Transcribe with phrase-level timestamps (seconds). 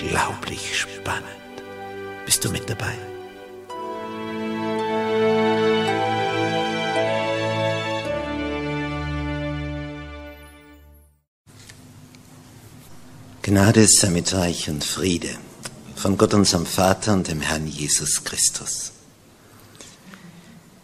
[0.00, 1.26] unglaublich spannend.
[2.24, 2.94] Bist du mit dabei?
[13.42, 15.30] Gnade sei mit euch und Friede
[15.96, 18.92] von Gott unserem Vater und dem Herrn Jesus Christus.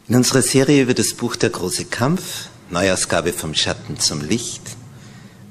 [0.09, 4.63] In unserer Serie über das Buch Der große Kampf Neuausgabe vom Schatten zum Licht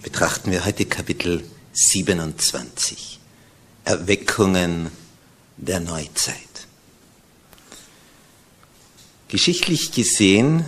[0.04, 3.15] betrachten wir heute Kapitel 27.
[3.86, 4.90] Erweckungen
[5.58, 6.36] der Neuzeit.
[9.28, 10.66] Geschichtlich gesehen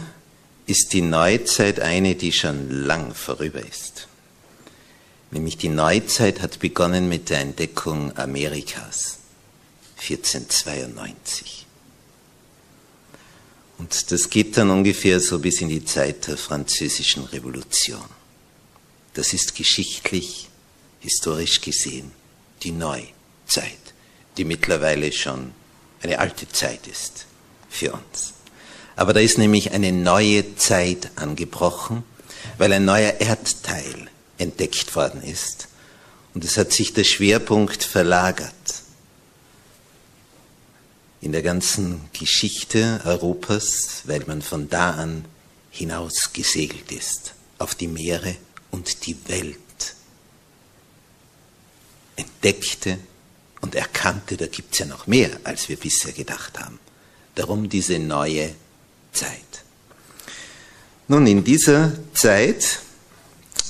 [0.67, 4.07] ist die Neuzeit eine, die schon lang vorüber ist.
[5.31, 9.17] Nämlich die Neuzeit hat begonnen mit der Entdeckung Amerikas
[9.99, 11.65] 1492.
[13.79, 18.05] Und das geht dann ungefähr so bis in die Zeit der französischen Revolution.
[19.15, 20.49] Das ist geschichtlich,
[20.99, 22.11] historisch gesehen
[22.63, 23.93] die Neuzeit,
[24.37, 25.53] die mittlerweile schon
[26.01, 27.25] eine alte Zeit ist
[27.69, 28.33] für uns.
[28.95, 32.03] Aber da ist nämlich eine neue Zeit angebrochen,
[32.57, 35.67] weil ein neuer Erdteil entdeckt worden ist.
[36.33, 38.53] Und es hat sich der Schwerpunkt verlagert
[41.21, 45.25] in der ganzen Geschichte Europas, weil man von da an
[45.71, 48.35] hinaus gesegelt ist auf die Meere
[48.71, 49.57] und die Welt
[52.17, 52.99] entdeckte
[53.61, 56.79] und erkannte, da gibt es ja noch mehr, als wir bisher gedacht haben.
[57.35, 58.53] Darum diese neue
[59.13, 59.63] Zeit.
[61.07, 62.79] Nun, in dieser Zeit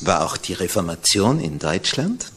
[0.02, 2.32] war auch die Reformation in Deutschland.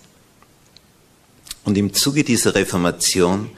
[1.65, 3.51] Und im Zuge dieser Reformation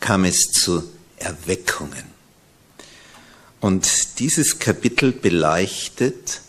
[0.00, 0.82] kam es zu
[1.16, 2.04] Erweckungen.
[3.60, 6.40] Und dieses Kapitel beleuchtet,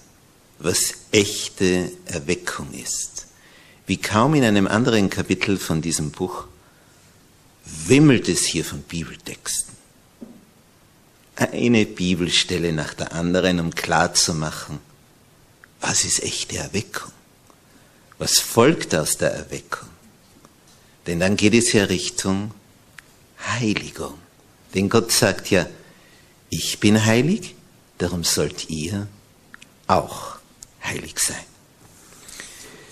[0.59, 3.27] was echte Erweckung ist.
[3.88, 6.46] Wie kaum in einem anderen Kapitel von diesem Buch
[7.64, 9.74] wimmelt es hier von Bibeltexten.
[11.38, 14.80] Eine Bibelstelle nach der anderen, um klarzumachen,
[15.80, 17.12] was ist echte Erweckung?
[18.18, 19.88] Was folgt aus der Erweckung?
[21.06, 22.52] Denn dann geht es ja Richtung
[23.40, 24.16] Heiligung.
[24.74, 25.66] Denn Gott sagt ja,
[26.50, 27.56] ich bin heilig,
[28.00, 29.08] darum sollt ihr
[29.86, 30.40] auch
[30.84, 31.57] heilig sein.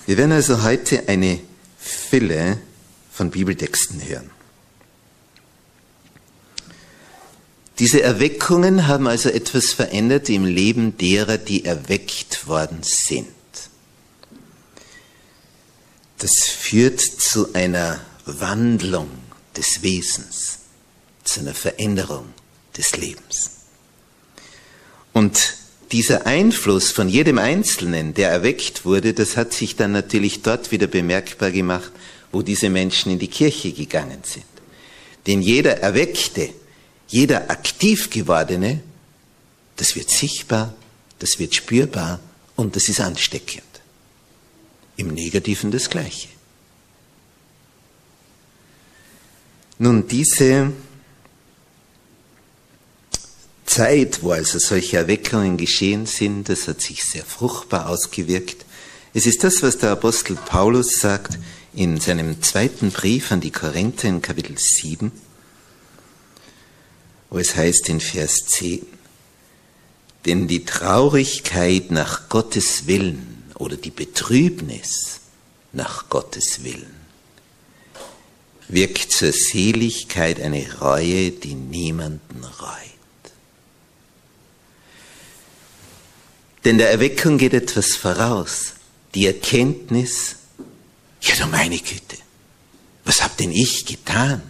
[0.06, 1.40] Wir werden also heute eine
[1.80, 2.60] Fülle
[3.12, 4.30] von Bibeltexten hören.
[7.80, 13.28] Diese Erweckungen haben also etwas verändert im Leben derer, die erweckt worden sind.
[16.20, 19.10] Das führt zu einer Wandlung
[19.58, 20.60] des Wesens,
[21.24, 22.34] zu einer Veränderung
[22.78, 23.52] des Lebens.
[25.12, 25.56] Und
[25.92, 30.88] dieser Einfluss von jedem Einzelnen, der erweckt wurde, das hat sich dann natürlich dort wieder
[30.88, 31.92] bemerkbar gemacht,
[32.32, 34.46] wo diese Menschen in die Kirche gegangen sind.
[35.28, 36.50] Denn jeder Erweckte,
[37.08, 38.82] jeder aktiv gewordene,
[39.76, 40.74] das wird sichtbar,
[41.20, 42.20] das wird spürbar
[42.56, 43.64] und das ist ansteckend.
[44.98, 46.30] Im Negativen das Gleiche.
[49.78, 50.72] Nun, diese
[53.76, 58.66] Zeit, wo also solche Erweckungen geschehen sind, das hat sich sehr fruchtbar ausgewirkt.
[59.14, 61.38] Es ist das, was der Apostel Paulus sagt
[61.74, 65.12] in seinem zweiten Brief an die Korinther in Kapitel 7,
[67.30, 68.86] wo es heißt in Vers 10,
[70.26, 75.20] denn die Traurigkeit nach Gottes Willen oder die Betrübnis
[75.74, 76.96] nach Gottes Willen
[78.70, 82.95] wirkt zur Seligkeit eine Reue, die niemanden reut.
[86.66, 88.74] Denn der Erweckung geht etwas voraus,
[89.14, 90.36] die Erkenntnis,
[91.22, 92.18] ja du meine Güte,
[93.06, 94.42] was hab denn ich getan?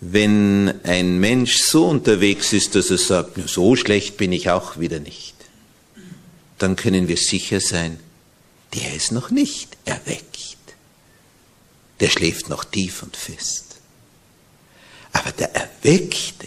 [0.00, 4.98] Wenn ein Mensch so unterwegs ist, dass er sagt, so schlecht bin ich auch wieder
[4.98, 5.34] nicht,
[6.56, 8.00] dann können wir sicher sein,
[8.72, 10.56] der ist noch nicht erweckt.
[12.00, 13.76] Der schläft noch tief und fest.
[15.12, 16.46] Aber der Erweckte,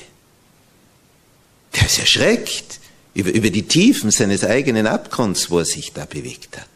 [1.76, 2.80] der ist erschreckt
[3.14, 6.68] über, über die Tiefen seines eigenen Abgrunds, wo er sich da bewegt hat.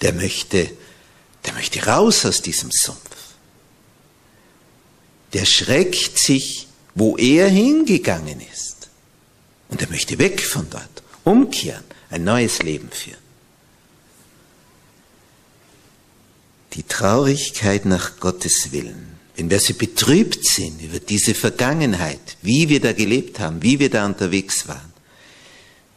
[0.00, 0.70] Der möchte,
[1.44, 3.00] der möchte raus aus diesem Sumpf.
[5.32, 8.88] Der schreckt sich, wo er hingegangen ist.
[9.68, 13.18] Und er möchte weg von dort, umkehren, ein neues Leben führen.
[16.74, 22.80] Die Traurigkeit nach Gottes Willen, wenn wir so betrübt sind über diese Vergangenheit, wie wir
[22.80, 24.92] da gelebt haben, wie wir da unterwegs waren,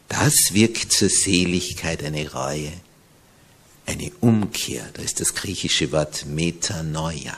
[0.08, 2.72] das wirkt zur Seligkeit eine Reue,
[3.86, 4.88] eine Umkehr.
[4.94, 7.36] Da ist das griechische Wort Metanoia.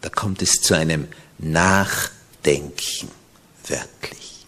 [0.00, 1.08] Da kommt es zu einem
[1.38, 3.08] Nachdenken,
[3.66, 4.46] wörtlich.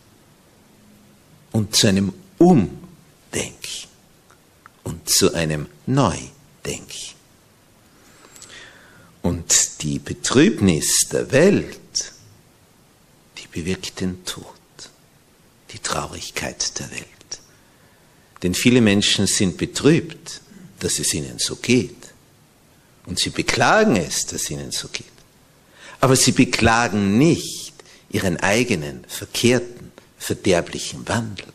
[1.53, 3.89] Und zu einem Umdenken
[4.83, 7.14] und zu einem Neudenken.
[9.25, 12.13] Und die Betrübnis der Welt,
[13.39, 14.45] die bewirkt den Tod,
[15.73, 17.07] die Traurigkeit der Welt.
[18.43, 20.43] Denn viele Menschen sind betrübt,
[20.81, 21.97] dass es ihnen so geht.
[23.07, 25.07] Und sie beklagen es, dass es ihnen so geht.
[26.01, 27.73] Aber sie beklagen nicht
[28.11, 31.47] ihren eigenen verkehrten, verderblichen Wandel.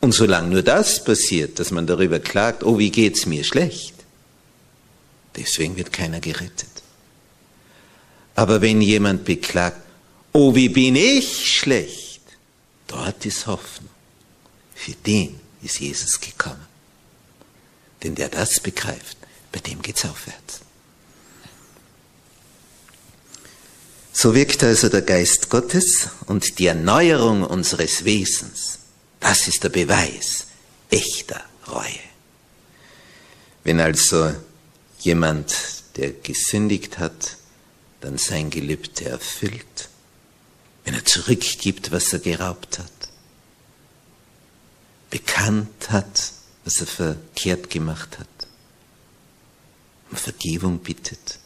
[0.00, 3.95] Und solange nur das passiert, dass man darüber klagt, oh, wie geht's mir schlecht,
[5.36, 6.70] deswegen wird keiner gerettet.
[8.34, 9.80] Aber wenn jemand beklagt,
[10.32, 12.20] oh, wie bin ich schlecht,
[12.86, 13.90] dort ist Hoffnung.
[14.74, 16.66] Für den ist Jesus gekommen.
[18.02, 19.16] Denn der das begreift,
[19.52, 20.60] bei dem geht's aufwärts.
[24.12, 28.78] So wirkt also der Geist Gottes und die Erneuerung unseres Wesens.
[29.20, 30.46] Das ist der Beweis
[30.90, 32.00] echter Reue.
[33.64, 34.34] Wenn also
[35.06, 35.54] jemand,
[35.96, 37.36] der gesündigt hat,
[38.00, 39.88] dann sein Gelübde erfüllt,
[40.84, 42.92] wenn er zurückgibt, was er geraubt hat,
[45.10, 46.32] bekannt hat,
[46.64, 48.28] was er verkehrt gemacht hat,
[50.10, 51.38] um Vergebung bittet,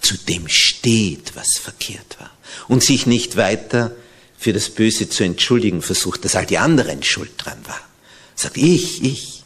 [0.00, 2.30] zu dem steht, was verkehrt war
[2.68, 3.94] und sich nicht weiter
[4.38, 7.80] für das Böse zu entschuldigen versucht, dass all die anderen schuld dran war.
[8.34, 9.44] Sagt ich, ich.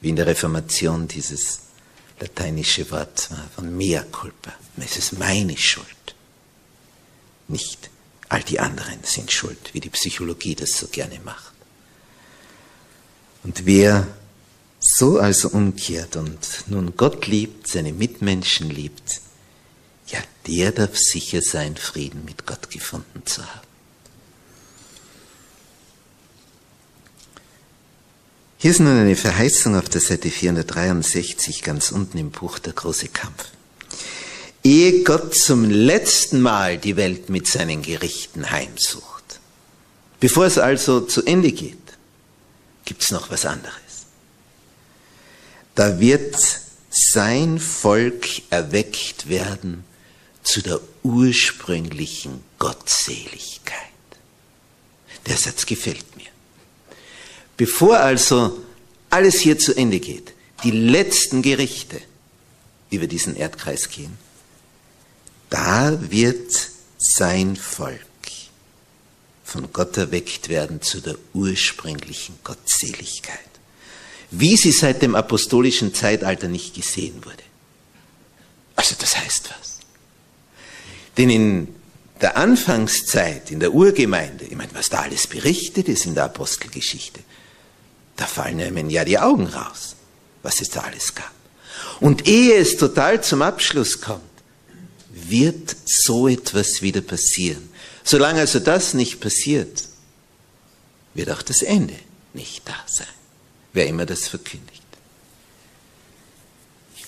[0.00, 1.65] Wie in der Reformation dieses
[2.20, 4.54] lateinische Wort von mea culpa.
[4.78, 5.86] Es ist meine Schuld.
[7.48, 7.90] Nicht
[8.28, 11.52] all die anderen sind schuld, wie die Psychologie das so gerne macht.
[13.44, 14.06] Und wer
[14.80, 19.20] so also umkehrt und nun Gott liebt, seine Mitmenschen liebt,
[20.08, 23.65] ja, der darf sicher sein, Frieden mit Gott gefunden zu haben.
[28.58, 33.08] Hier ist nun eine Verheißung auf der Seite 463 ganz unten im Buch Der große
[33.08, 33.50] Kampf.
[34.64, 39.40] Ehe Gott zum letzten Mal die Welt mit seinen Gerichten heimsucht,
[40.20, 41.76] bevor es also zu Ende geht,
[42.86, 43.74] gibt es noch was anderes.
[45.74, 46.36] Da wird
[46.88, 49.84] sein Volk erweckt werden
[50.42, 53.76] zu der ursprünglichen Gottseligkeit.
[55.26, 56.35] Der Satz gefällt mir.
[57.56, 58.62] Bevor also
[59.10, 60.32] alles hier zu Ende geht,
[60.62, 62.00] die letzten Gerichte
[62.90, 64.16] über diesen Erdkreis gehen,
[65.50, 68.00] da wird sein Volk
[69.46, 73.38] von Gott erweckt werden zu der ursprünglichen Gottseligkeit,
[74.32, 77.44] wie sie seit dem apostolischen Zeitalter nicht gesehen wurde.
[78.74, 79.78] Also das heißt was.
[81.16, 81.74] Denn in
[82.20, 87.20] der Anfangszeit, in der Urgemeinde, ich meine, was da alles berichtet ist in der Apostelgeschichte,
[88.16, 89.96] da fallen einem ja die Augen raus,
[90.42, 91.30] was es da alles gab.
[92.00, 94.22] Und ehe es total zum Abschluss kommt,
[95.10, 97.68] wird so etwas wieder passieren.
[98.04, 99.84] Solange also das nicht passiert,
[101.14, 101.98] wird auch das Ende
[102.34, 103.06] nicht da sein.
[103.72, 104.82] wer immer das verkündigt.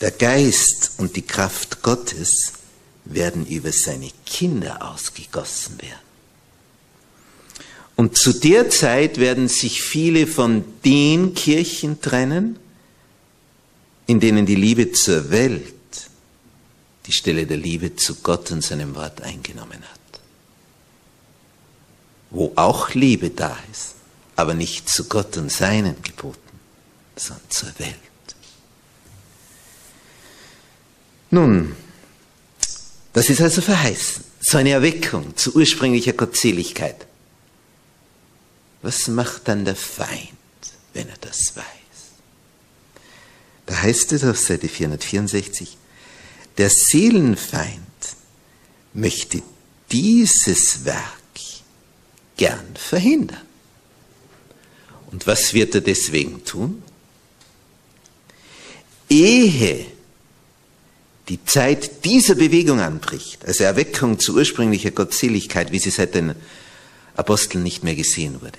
[0.03, 2.53] Der Geist und die Kraft Gottes
[3.05, 6.08] werden über seine Kinder ausgegossen werden.
[7.99, 12.57] Und zu der Zeit werden sich viele von den Kirchen trennen,
[14.07, 15.75] in denen die Liebe zur Welt
[17.07, 20.21] die Stelle der Liebe zu Gott und seinem Wort eingenommen hat.
[22.31, 23.97] Wo auch Liebe da ist,
[24.37, 26.39] aber nicht zu Gott und seinen Geboten,
[27.17, 27.97] sondern zur Welt.
[31.33, 31.75] Nun,
[33.13, 37.08] das ist also verheißen, so eine Erweckung zu ursprünglicher Gottseligkeit.
[38.83, 40.29] Was macht dann der Feind,
[40.95, 41.65] wenn er das weiß?
[43.67, 45.77] Da heißt es auf Seite 464,
[46.57, 47.81] der Seelenfeind
[48.95, 49.43] möchte
[49.91, 51.19] dieses Werk
[52.37, 53.43] gern verhindern.
[55.11, 56.83] Und was wird er deswegen tun?
[59.09, 59.87] Ehe
[61.29, 66.35] die Zeit dieser Bewegung anbricht, also Erweckung zu ursprünglicher Gottseligkeit, wie sie seit den
[67.17, 68.59] Aposteln nicht mehr gesehen wurde.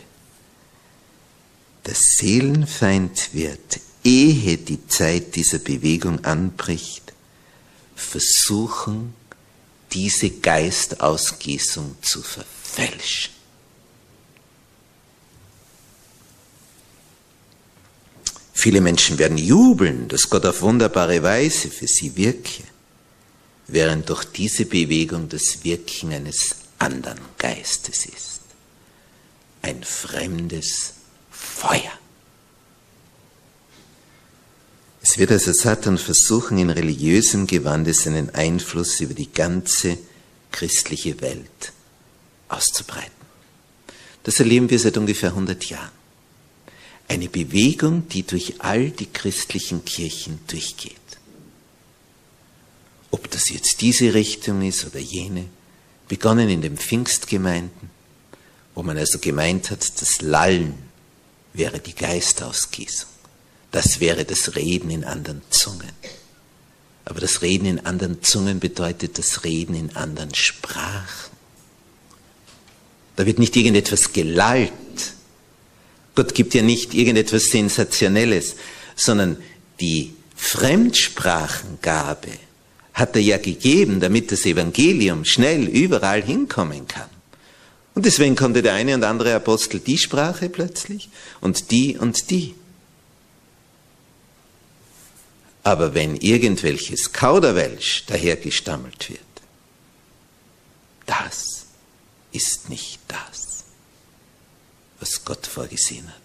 [1.86, 7.14] Der Seelenfeind wird, ehe die Zeit dieser Bewegung anbricht,
[7.96, 9.14] versuchen,
[9.92, 13.34] diese Geistausgießung zu verfälschen.
[18.54, 22.64] Viele Menschen werden jubeln, dass Gott auf wunderbare Weise für sie wirke,
[23.68, 28.42] während durch diese Bewegung das Wirken eines anderen Geistes ist.
[29.62, 30.94] Ein fremdes
[31.40, 31.92] Feuer.
[35.02, 39.98] Es wird also Satan versuchen, in religiösem Gewande seinen Einfluss über die ganze
[40.52, 41.72] christliche Welt
[42.50, 43.12] auszubreiten.
[44.24, 45.92] Das erleben wir seit ungefähr 100 Jahren.
[47.08, 50.96] Eine Bewegung, die durch all die christlichen Kirchen durchgeht.
[53.10, 55.46] Ob das jetzt diese Richtung ist oder jene,
[56.08, 57.90] begonnen in den Pfingstgemeinden,
[58.76, 60.89] wo man also gemeint hat, das Lallen
[61.60, 63.10] wäre die Geistausgießung.
[63.70, 65.92] Das wäre das Reden in anderen Zungen.
[67.06, 71.30] Aber das Reden in anderen Zungen bedeutet das Reden in anderen Sprachen.
[73.16, 74.72] Da wird nicht irgendetwas gelallt,
[76.16, 78.56] Gott gibt ja nicht irgendetwas Sensationelles,
[78.96, 79.38] sondern
[79.80, 82.32] die Fremdsprachengabe
[82.94, 87.10] hat er ja gegeben, damit das Evangelium schnell überall hinkommen kann.
[88.00, 91.10] Und deswegen konnte der eine und andere Apostel die Sprache plötzlich
[91.42, 92.56] und die und die.
[95.64, 99.20] Aber wenn irgendwelches Kauderwelsch dahergestammelt wird,
[101.08, 101.66] das
[102.32, 103.66] ist nicht das
[105.02, 106.16] was Gott vorgesehen hat.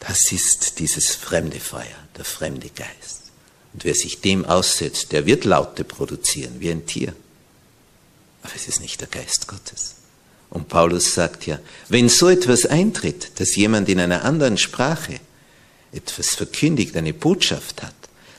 [0.00, 3.30] Das ist dieses fremde Feuer, der fremde Geist.
[3.72, 7.14] Und wer sich dem aussetzt, der wird Laute produzieren, wie ein Tier.
[8.42, 9.96] Aber es ist nicht der Geist Gottes.
[10.48, 15.20] Und Paulus sagt ja, wenn so etwas eintritt, dass jemand in einer anderen Sprache
[15.92, 17.94] etwas verkündigt, eine Botschaft hat,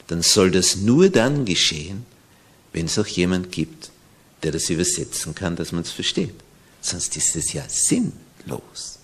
[0.07, 2.05] dann soll das nur dann geschehen,
[2.73, 3.91] wenn es auch jemand gibt,
[4.43, 6.35] der das übersetzen kann, dass man es versteht.
[6.81, 8.99] Sonst ist es ja sinnlos.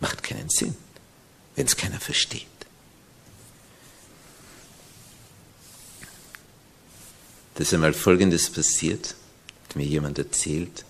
[0.00, 0.74] Macht keinen Sinn,
[1.54, 2.46] wenn es keiner versteht.
[7.54, 9.14] Da ist einmal Folgendes passiert,
[9.76, 10.84] mir jemand erzählt.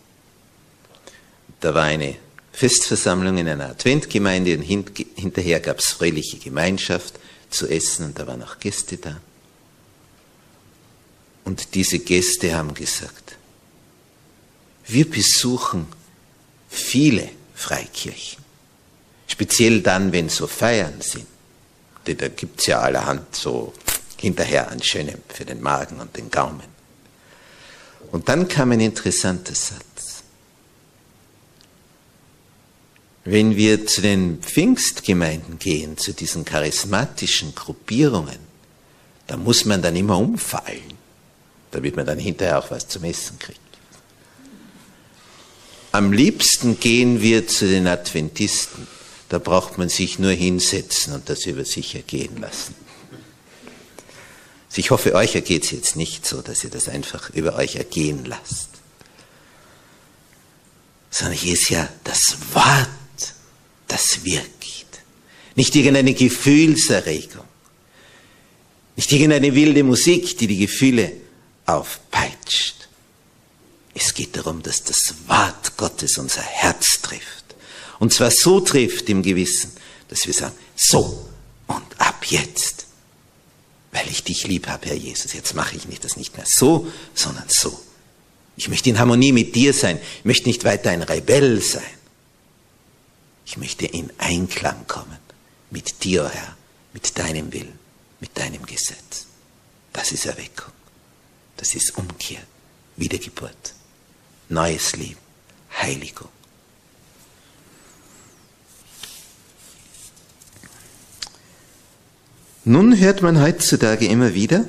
[1.61, 2.17] Da war eine
[2.53, 7.15] Festversammlung in einer Adventgemeinde und hinterher gab es fröhliche Gemeinschaft
[7.51, 9.21] zu essen und da waren auch Gäste da.
[11.45, 13.37] Und diese Gäste haben gesagt,
[14.87, 15.87] wir besuchen
[16.69, 18.43] viele Freikirchen.
[19.27, 21.27] Speziell dann, wenn so Feiern sind.
[22.07, 23.73] Denn da gibt's ja allerhand so
[24.17, 26.72] hinterher an Schönem für den Magen und den Gaumen.
[28.12, 30.23] Und dann kam ein interessanter Satz.
[33.25, 38.38] Wenn wir zu den Pfingstgemeinden gehen, zu diesen charismatischen Gruppierungen,
[39.26, 40.92] da muss man dann immer umfallen,
[41.71, 43.61] damit man dann hinterher auch was zum Essen kriegt.
[45.92, 48.87] Am liebsten gehen wir zu den Adventisten.
[49.28, 52.75] Da braucht man sich nur hinsetzen und das über sich ergehen lassen.
[54.75, 58.25] Ich hoffe, euch ergeht es jetzt nicht so, dass ihr das einfach über euch ergehen
[58.25, 58.69] lasst.
[61.11, 62.88] Sondern hier ist ja das Wort,
[63.88, 64.87] das wirkt.
[65.55, 67.45] Nicht irgendeine Gefühlserregung.
[68.97, 71.12] Nicht irgendeine wilde Musik, die die Gefühle
[71.67, 72.88] aufpeitscht.
[73.95, 77.55] Es geht darum, dass das Wort Gottes unser Herz trifft.
[77.99, 79.73] Und zwar so trifft im Gewissen,
[80.09, 81.29] dass wir sagen, so
[81.67, 82.82] und ab jetzt,
[83.92, 86.90] weil ich dich lieb habe, Herr Jesus, jetzt mache ich nicht das nicht mehr so,
[87.14, 87.78] sondern so.
[88.56, 89.99] Ich möchte in Harmonie mit dir sein.
[90.18, 91.82] Ich möchte nicht weiter ein Rebell sein.
[93.46, 95.18] Ich möchte in Einklang kommen
[95.70, 96.56] mit dir, Herr,
[96.92, 97.78] mit deinem Willen,
[98.20, 99.26] mit deinem Gesetz.
[99.92, 100.72] Das ist Erweckung.
[101.56, 102.40] Das ist Umkehr,
[102.96, 103.75] Wiedergeburt,
[104.49, 105.18] neues Leben,
[105.80, 106.28] Heiligung.
[112.64, 114.64] Nun hört man heutzutage immer wieder,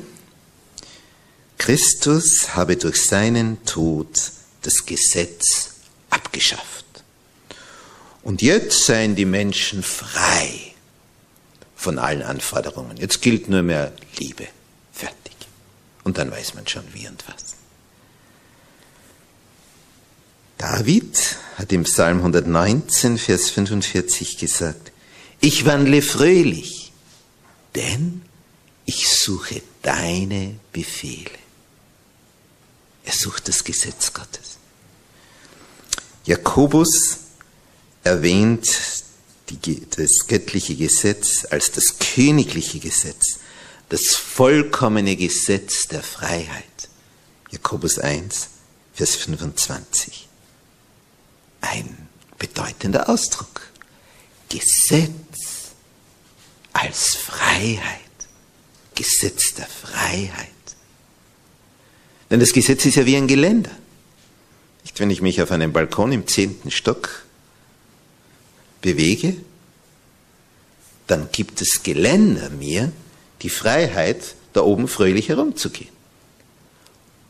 [1.60, 4.10] Christus habe durch seinen Tod
[4.64, 5.76] das Gesetz
[6.10, 6.86] abgeschafft.
[8.24, 10.74] Und jetzt seien die Menschen frei
[11.76, 12.98] von allen Anforderungen.
[12.98, 14.48] Jetzt gilt nur mehr Liebe.
[14.92, 15.36] Fertig.
[16.04, 17.56] Und dann weiß man schon wie und was.
[20.58, 24.92] David hat im Psalm 119, Vers 45 gesagt,
[25.42, 26.83] ich wandle fröhlich
[27.76, 28.22] denn
[28.86, 31.32] ich suche deine Befehle.
[33.06, 34.58] Er sucht das Gesetz Gottes.
[36.26, 37.18] Jakobus
[38.04, 38.70] erwähnt
[39.50, 43.40] die, das göttliche Gesetz als das königliche Gesetz,
[43.90, 46.66] das vollkommene Gesetz der Freiheit.
[47.52, 48.48] Jakobus 1,
[48.94, 50.28] Vers 25.
[51.62, 53.62] Ein bedeutender Ausdruck.
[54.50, 55.63] Gesetz
[56.84, 58.00] als Freiheit,
[58.94, 60.50] Gesetz der Freiheit.
[62.30, 63.72] Denn das Gesetz ist ja wie ein Geländer.
[64.84, 67.26] Nicht, wenn ich mich auf einem Balkon im zehnten Stock
[68.82, 69.38] bewege,
[71.08, 72.92] dann gibt das Geländer mir
[73.42, 75.92] die Freiheit, da oben fröhlich herumzugehen.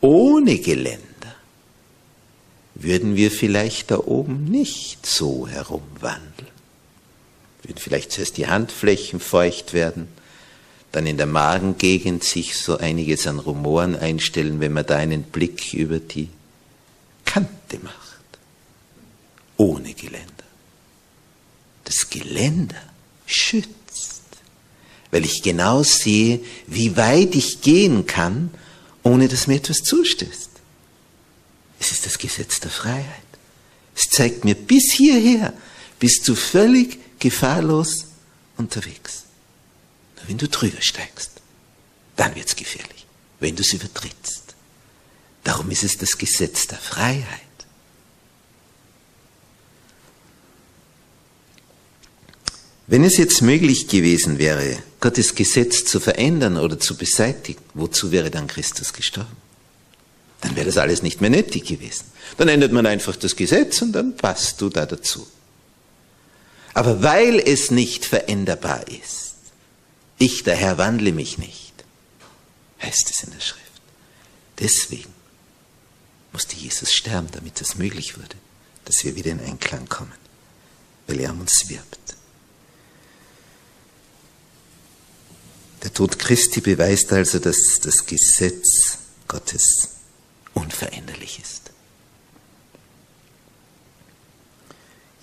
[0.00, 1.00] Ohne Geländer
[2.74, 6.53] würden wir vielleicht da oben nicht so herumwandeln
[7.76, 10.08] vielleicht zuerst die Handflächen feucht werden,
[10.92, 15.74] dann in der Magengegend sich so einiges an Rumoren einstellen, wenn man da einen Blick
[15.74, 16.28] über die
[17.24, 17.98] Kante macht.
[19.56, 20.28] Ohne Geländer.
[21.84, 22.80] Das Geländer
[23.26, 24.22] schützt,
[25.10, 28.50] weil ich genau sehe, wie weit ich gehen kann,
[29.02, 30.50] ohne dass mir etwas zustößt.
[31.80, 33.04] Es ist das Gesetz der Freiheit.
[33.94, 35.52] Es zeigt mir bis hierher,
[35.98, 38.04] bist du völlig gefahrlos
[38.58, 39.22] unterwegs.
[40.16, 41.30] Nur wenn du drüber steigst,
[42.16, 43.06] dann wird's gefährlich,
[43.40, 44.54] wenn du es übertrittst.
[45.42, 47.40] Darum ist es das Gesetz der Freiheit.
[52.86, 58.30] Wenn es jetzt möglich gewesen wäre, Gottes Gesetz zu verändern oder zu beseitigen, wozu wäre
[58.30, 59.36] dann Christus gestorben?
[60.42, 62.04] Dann wäre das alles nicht mehr nötig gewesen.
[62.36, 65.26] Dann ändert man einfach das Gesetz und dann passt du da dazu.
[66.74, 69.36] Aber weil es nicht veränderbar ist,
[70.18, 71.72] ich der Herr wandle mich nicht,
[72.82, 73.64] heißt es in der Schrift.
[74.58, 75.12] Deswegen
[76.32, 78.36] musste Jesus sterben, damit es möglich wurde,
[78.84, 80.12] dass wir wieder in Einklang kommen,
[81.06, 82.16] weil er um uns wirbt.
[85.84, 89.90] Der Tod Christi beweist also, dass das Gesetz Gottes
[90.54, 91.63] unveränderlich ist.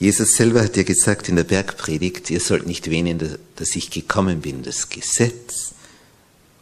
[0.02, 4.42] Jesus selber hat ja gesagt in der Bergpredigt, ihr sollt nicht wähnen, dass ich gekommen
[4.42, 5.76] bin, das Gesetz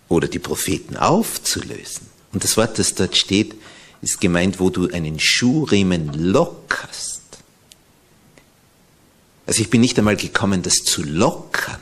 [0.09, 2.07] oder die Propheten aufzulösen.
[2.33, 3.55] Und das Wort, das dort steht,
[4.01, 7.21] ist gemeint, wo du einen Schuhriemen lockerst.
[9.45, 11.79] Also ich bin nicht einmal gekommen, das zu lockern,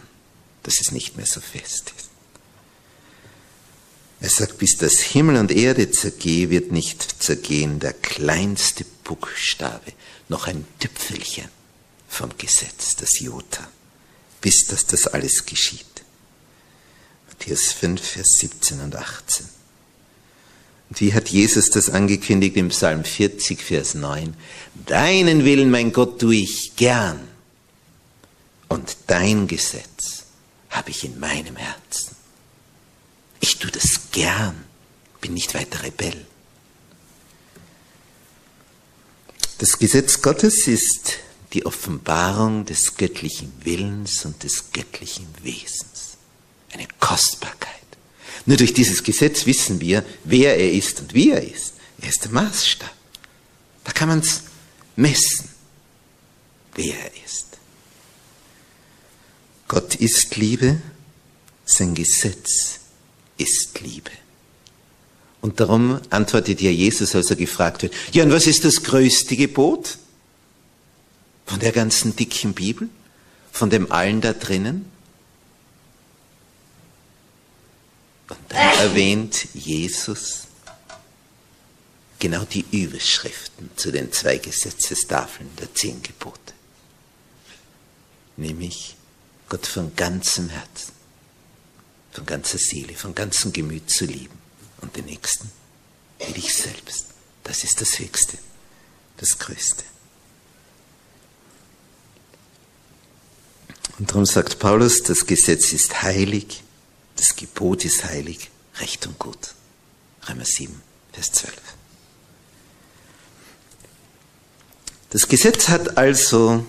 [0.62, 2.10] dass es nicht mehr so fest ist.
[4.20, 9.94] Er sagt, bis das Himmel und Erde zergehe, wird nicht zergehen der kleinste Buchstabe
[10.28, 11.50] noch ein Tüpfelchen
[12.10, 13.68] vom Gesetz, das Jota,
[14.42, 15.86] bis dass das alles geschieht.
[17.28, 19.46] Matthäus 5, Vers 17 und 18.
[20.90, 24.36] Und wie hat Jesus das angekündigt im Psalm 40, Vers 9?
[24.86, 27.28] Deinen Willen, mein Gott, tue ich gern.
[28.68, 30.26] Und dein Gesetz
[30.70, 32.16] habe ich in meinem Herzen.
[33.40, 34.66] Ich tue das gern,
[35.22, 36.27] bin nicht weiter Rebell.
[39.58, 41.18] Das Gesetz Gottes ist
[41.54, 46.18] die Offenbarung des göttlichen Willens und des göttlichen Wesens.
[46.72, 47.74] Eine Kostbarkeit.
[48.46, 51.74] Nur durch dieses Gesetz wissen wir, wer er ist und wie er ist.
[52.02, 52.94] Er ist der Maßstab.
[53.84, 54.44] Da kann man es
[54.96, 55.50] messen,
[56.76, 57.48] wer er ist.
[59.68, 60.80] Gott ist Liebe,
[61.66, 62.80] sein Gesetz
[63.38, 64.12] ist Liebe.
[65.42, 69.38] Und darum antwortet ja Jesus, als er gefragt wird, ja, und was ist das größte
[69.38, 69.98] Gebot
[71.46, 72.90] von der ganzen dicken Bibel?
[73.58, 74.90] von dem allen da drinnen?
[78.30, 80.44] Und dann erwähnt Jesus
[82.20, 86.54] genau die Überschriften zu den zwei Gesetzestafeln der zehn Gebote.
[88.36, 88.96] Nämlich
[89.50, 90.94] Gott von ganzem Herzen,
[92.12, 94.37] von ganzer Seele, von ganzem Gemüt zu lieben
[94.82, 95.52] und den Nächsten
[96.20, 97.08] wie dich selbst.
[97.44, 98.38] Das ist das Höchste,
[99.18, 99.84] das Größte.
[104.00, 106.64] Und darum sagt Paulus, das Gesetz ist heilig,
[107.16, 109.56] das Gebot ist heilig, recht und gut.
[110.30, 110.82] Römer 7,
[111.14, 111.54] Vers 12.
[115.10, 116.66] Das Gesetz hat also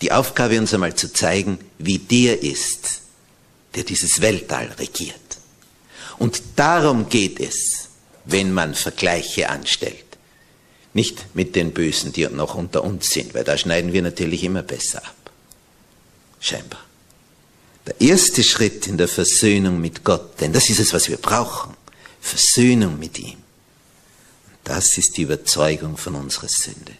[0.00, 3.02] die Aufgabe, uns einmal zu zeigen, wie der ist,
[3.74, 5.23] der dieses Weltall regiert.
[6.18, 7.88] Und darum geht es,
[8.24, 10.04] wenn man Vergleiche anstellt.
[10.92, 14.62] Nicht mit den Bösen, die noch unter uns sind, weil da schneiden wir natürlich immer
[14.62, 15.30] besser ab.
[16.40, 16.80] Scheinbar.
[17.86, 21.76] Der erste Schritt in der Versöhnung mit Gott, denn das ist es, was wir brauchen.
[22.20, 23.36] Versöhnung mit ihm.
[24.62, 26.92] Das ist die Überzeugung von unserer Sünde.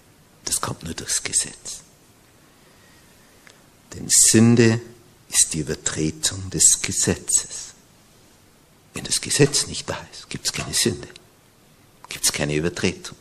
[0.45, 1.81] Das kommt nur durchs Gesetz.
[3.95, 4.81] Denn Sünde
[5.31, 7.64] ist die Übertretung des Gesetzes.
[8.95, 11.09] Wenn das Gesetz nicht da ist, gibt es keine Sünde,
[12.09, 13.17] gibt es keine Übertretung.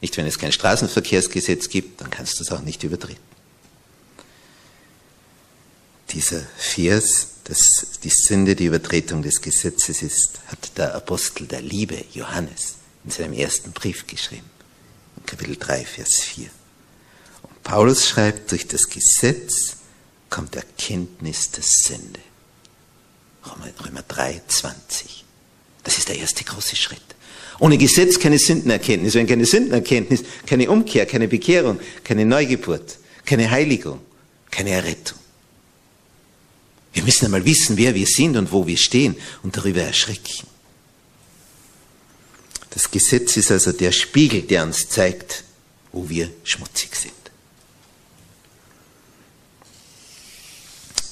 [0.00, 3.22] Nicht, wenn es kein Straßenverkehrsgesetz gibt, dann kannst du es auch nicht übertreten.
[6.10, 12.04] Dieser Vers, dass die Sünde die Übertretung des Gesetzes ist, hat der Apostel der Liebe,
[12.12, 14.50] Johannes, in seinem ersten Brief geschrieben.
[15.26, 16.50] Kapitel 3, Vers 4.
[17.42, 19.76] Und Paulus schreibt, durch das Gesetz
[20.28, 22.20] kommt Erkenntnis der Sünde.
[23.44, 25.24] Römer 3, 20.
[25.82, 27.00] Das ist der erste große Schritt.
[27.58, 29.14] Ohne Gesetz keine Sündenerkenntnis.
[29.14, 34.00] Wenn keine Sündenerkenntnis, keine Umkehr, keine Bekehrung, keine Neugeburt, keine Heiligung,
[34.50, 35.18] keine Errettung.
[36.92, 40.46] Wir müssen einmal wissen, wer wir sind und wo wir stehen und darüber erschrecken.
[42.70, 45.44] Das Gesetz ist also der Spiegel, der uns zeigt,
[45.92, 47.12] wo wir schmutzig sind.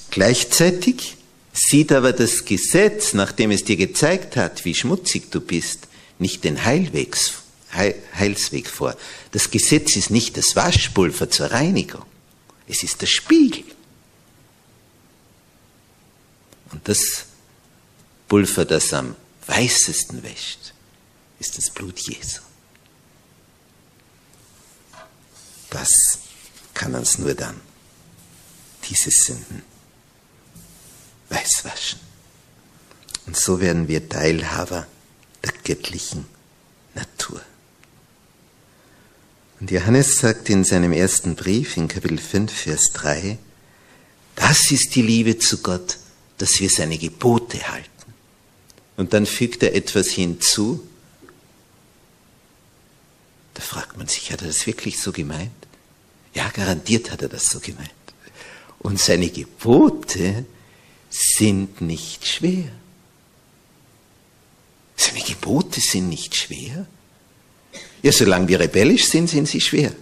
[0.09, 1.17] Gleichzeitig
[1.59, 6.63] sieht aber das Gesetz, nachdem es dir gezeigt hat, wie schmutzig du bist, nicht den
[6.63, 7.33] Heilwegs,
[7.71, 8.95] Heilsweg vor.
[9.31, 12.05] Das Gesetz ist nicht das Waschpulver zur Reinigung,
[12.67, 13.65] es ist der Spiegel.
[16.71, 17.25] Und das
[18.27, 19.15] Pulver, das am
[19.47, 20.73] weißesten wäscht,
[21.39, 22.41] ist das Blut Jesu.
[25.71, 25.89] Das
[26.73, 27.59] kann uns nur dann
[28.87, 29.68] diese Sünden
[31.29, 31.99] weiß waschen.
[33.25, 34.87] Und so werden wir Teilhaber
[35.43, 36.25] der göttlichen
[36.95, 37.41] Natur.
[39.59, 43.37] Und Johannes sagt in seinem ersten Brief in Kapitel 5, Vers 3,
[44.35, 45.97] das ist die Liebe zu Gott,
[46.37, 47.89] dass wir seine Gebote halten.
[48.95, 50.87] Und dann fügt er etwas hinzu,
[53.53, 55.51] da fragt man sich, hat er das wirklich so gemeint?
[56.33, 57.91] Ja, garantiert hat er das so gemeint.
[58.79, 60.45] Und seine Gebote
[61.09, 62.71] sind nicht schwer.
[64.95, 66.85] Seine Gebote sind nicht schwer.
[68.01, 69.93] Ja, solange wir rebellisch sind, sind sie schwer.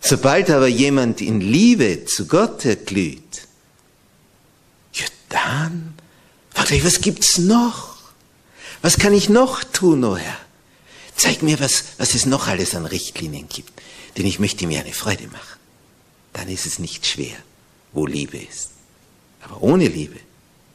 [0.00, 3.46] Sobald aber jemand in Liebe zu Gott erglüht,
[4.92, 5.94] ja dann,
[6.50, 7.96] fragt euch, was gibt's noch?
[8.82, 10.38] Was kann ich noch tun, o oh Herr?
[11.16, 13.72] Zeig mir, was, was es noch alles an Richtlinien gibt,
[14.16, 15.58] denn ich möchte mir eine Freude machen.
[16.34, 17.36] Dann ist es nicht schwer,
[17.92, 18.75] wo Liebe ist.
[19.46, 20.18] Aber ohne Liebe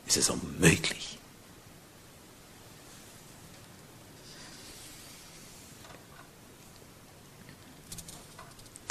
[0.07, 1.17] ist es unmöglich.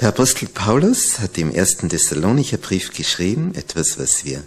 [0.01, 4.43] Der Apostel Paulus hat im ersten Thessalonicher Brief geschrieben, etwas, was wir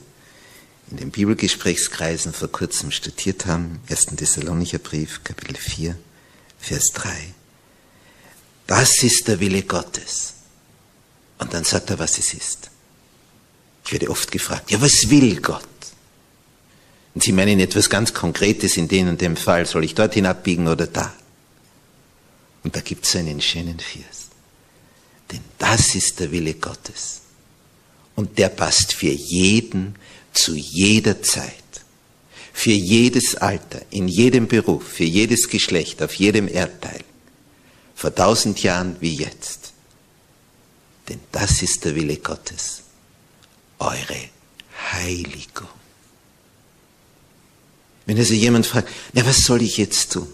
[0.89, 4.05] in den Bibelgesprächskreisen vor kurzem studiert haben, 1.
[4.17, 5.95] Thessalonicher Brief, Kapitel 4,
[6.59, 7.33] Vers 3.
[8.65, 10.33] Das ist der Wille Gottes.
[11.37, 12.71] Und dann sagt er, was es ist.
[13.85, 15.67] Ich werde oft gefragt, ja, was will Gott?
[17.13, 20.67] Und sie meinen etwas ganz Konkretes in dem und dem Fall, soll ich dorthin abbiegen
[20.67, 21.13] oder da?
[22.63, 24.29] Und da gibt es einen schönen Vers.
[25.31, 27.21] Denn das ist der Wille Gottes.
[28.15, 29.95] Und der passt für jeden
[30.31, 31.63] zu jeder Zeit
[32.53, 37.03] für jedes Alter, in jedem Beruf, für jedes Geschlecht, auf jedem Erdteil,
[37.95, 39.73] vor tausend Jahren wie jetzt.
[41.09, 42.83] Denn das ist der Wille Gottes,
[43.83, 44.29] eure
[44.91, 45.69] Heiligung.
[48.05, 50.27] Wenn also jemand fragt, na was soll ich jetzt tun?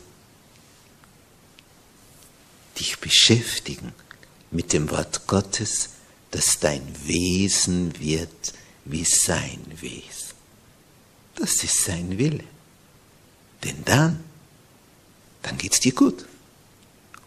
[2.79, 3.93] Dich beschäftigen
[4.51, 5.89] mit dem Wort Gottes,
[6.31, 8.53] dass dein Wesen wird
[8.85, 10.33] wie sein Wesen.
[11.35, 12.43] Das ist sein Wille.
[13.63, 14.23] Denn dann,
[15.43, 16.25] dann geht's dir gut.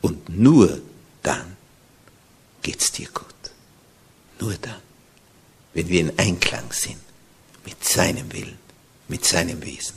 [0.00, 0.80] Und nur
[1.22, 1.56] dann
[2.62, 3.26] geht's dir gut.
[4.40, 4.80] Nur dann,
[5.74, 7.00] wenn wir in Einklang sind
[7.64, 8.58] mit seinem Willen,
[9.08, 9.94] mit seinem Wesen.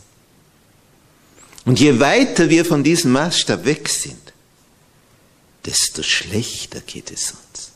[1.66, 4.34] Und je weiter wir von diesem Maßstab weg sind,
[5.66, 7.72] desto schlechter geht es uns,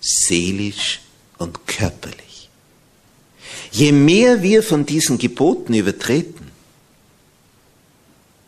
[0.00, 1.00] seelisch
[1.38, 2.48] und körperlich.
[3.72, 6.50] Je mehr wir von diesen Geboten übertreten,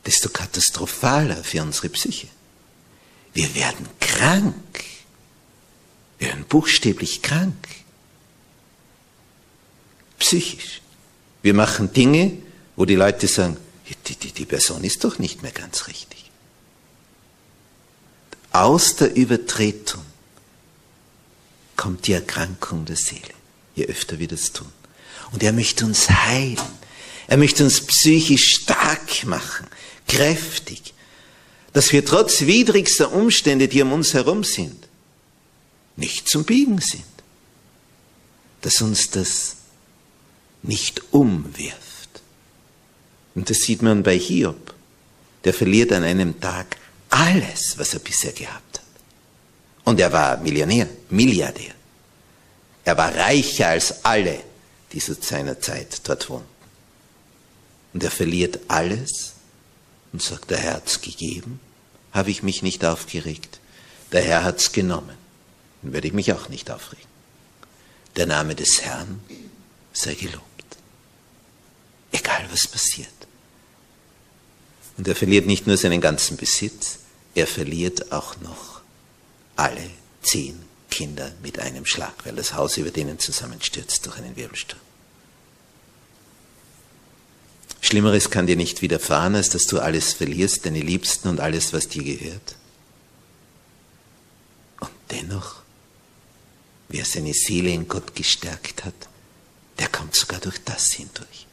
[0.04, 2.28] desto katastrophaler für unsere Psyche.
[3.34, 4.84] Wir werden krank.
[6.18, 7.66] Wir werden buchstäblich krank.
[10.18, 10.80] Psychisch.
[11.42, 12.32] Wir machen Dinge,
[12.74, 13.56] wo die Leute sagen,
[13.88, 16.30] die, die, die Person ist doch nicht mehr ganz richtig.
[18.52, 20.02] Aus der Übertretung
[21.76, 23.34] kommt die Erkrankung der Seele,
[23.74, 24.72] je öfter wir das tun.
[25.32, 26.58] Und er möchte uns heilen.
[27.28, 29.66] Er möchte uns psychisch stark machen,
[30.06, 30.94] kräftig,
[31.72, 34.88] dass wir trotz widrigster Umstände, die um uns herum sind,
[35.96, 37.04] nicht zum Biegen sind.
[38.62, 39.55] Dass uns das
[40.66, 42.22] nicht umwirft.
[43.34, 44.74] Und das sieht man bei Hiob.
[45.44, 46.76] Der verliert an einem Tag
[47.10, 48.84] alles, was er bisher gehabt hat.
[49.84, 51.74] Und er war Millionär, Milliardär.
[52.84, 54.40] Er war reicher als alle,
[54.92, 56.48] die zu seiner Zeit dort wohnten.
[57.92, 59.34] Und er verliert alles
[60.12, 61.60] und sagt, der Herr hat's gegeben,
[62.12, 63.60] habe ich mich nicht aufgeregt.
[64.12, 65.16] Der Herr hat's genommen,
[65.82, 67.06] dann werde ich mich auch nicht aufregen.
[68.16, 69.20] Der Name des Herrn
[69.92, 70.45] sei gelobt.
[72.12, 73.08] Egal was passiert.
[74.96, 76.98] Und er verliert nicht nur seinen ganzen Besitz,
[77.34, 78.80] er verliert auch noch
[79.56, 79.90] alle
[80.22, 80.58] zehn
[80.90, 84.80] Kinder mit einem Schlag, weil das Haus über denen zusammenstürzt durch einen Wirbelsturm.
[87.80, 91.88] Schlimmeres kann dir nicht widerfahren, als dass du alles verlierst, deine Liebsten und alles, was
[91.88, 92.56] dir gehört.
[94.80, 95.62] Und dennoch,
[96.88, 98.94] wer seine Seele in Gott gestärkt hat,
[99.78, 101.45] der kommt sogar durch das hindurch.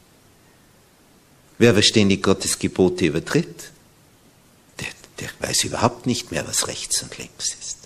[1.58, 3.70] Wer aber ständig Gottes Gebote übertritt,
[4.80, 4.88] der,
[5.20, 7.78] der weiß überhaupt nicht mehr, was rechts und links ist.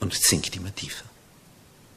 [0.00, 1.04] Und sinkt immer tiefer.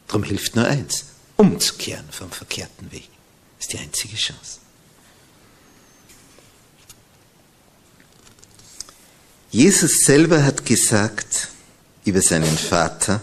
[0.07, 3.09] Darum hilft nur eins, umzukehren vom verkehrten Weg.
[3.57, 4.59] Das ist die einzige Chance.
[9.51, 11.49] Jesus selber hat gesagt
[12.03, 13.21] über seinen Vater,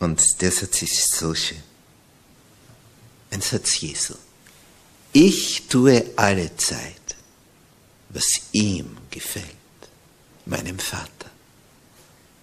[0.00, 1.62] und der Satz ist so schön.
[3.30, 4.14] Ein Satz Jesu.
[5.16, 7.14] Ich tue alle Zeit,
[8.08, 9.46] was ihm gefällt,
[10.44, 11.30] meinem Vater.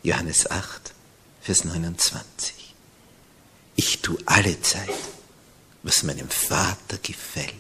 [0.04, 0.94] Johannes 8,
[1.42, 2.74] Vers 29.
[3.76, 4.88] Ich tue alle Zeit,
[5.84, 7.52] was meinem Vater gefällt.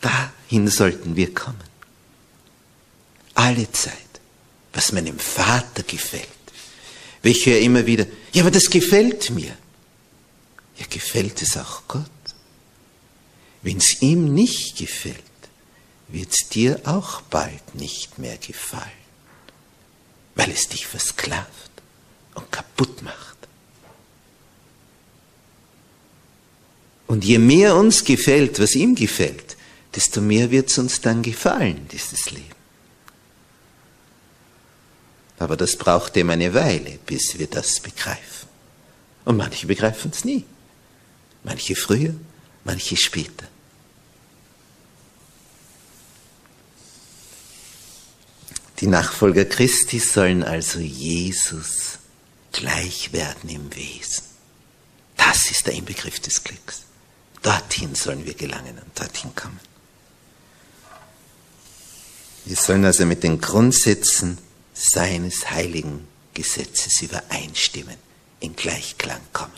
[0.00, 1.58] Dahin sollten wir kommen.
[3.34, 4.20] Alle Zeit,
[4.72, 6.28] was meinem Vater gefällt.
[7.24, 9.56] Höre immer wieder, ja, aber das gefällt mir.
[10.78, 12.10] Ja, gefällt es auch Gott?
[13.62, 15.22] Wenn es ihm nicht gefällt,
[16.08, 18.90] wird es dir auch bald nicht mehr gefallen,
[20.34, 21.70] weil es dich versklavt
[22.34, 23.36] und kaputt macht.
[27.06, 29.56] Und je mehr uns gefällt, was ihm gefällt,
[29.94, 32.60] desto mehr wird es uns dann gefallen, dieses Leben.
[35.38, 38.48] Aber das braucht eben eine Weile, bis wir das begreifen.
[39.24, 40.44] Und manche begreifen es nie.
[41.42, 42.14] Manche früher,
[42.64, 43.46] manche später.
[48.80, 51.98] Die Nachfolger Christi sollen also Jesus
[52.52, 54.24] gleich werden im Wesen.
[55.16, 56.82] Das ist der Inbegriff des Glücks.
[57.42, 59.60] Dorthin sollen wir gelangen und dorthin kommen.
[62.46, 64.38] Wir sollen also mit den Grundsätzen
[64.72, 67.96] seines heiligen Gesetzes übereinstimmen,
[68.40, 69.52] in Gleichklang kommen.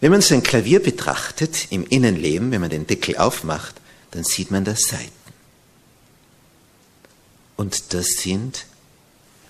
[0.00, 3.74] Wenn man so ein Klavier betrachtet im Innenleben, wenn man den Deckel aufmacht,
[4.10, 5.12] dann sieht man da Saiten.
[7.56, 8.66] Und das sind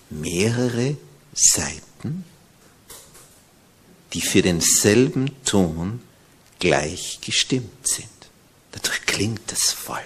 [0.09, 0.95] mehrere
[1.33, 2.23] Saiten,
[4.13, 6.01] die für denselben Ton
[6.59, 8.07] gleich gestimmt sind.
[8.71, 10.01] Dadurch klingt das voller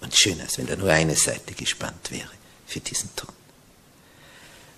[0.00, 2.30] und schöner, als wenn da nur eine Seite gespannt wäre
[2.66, 3.32] für diesen Ton.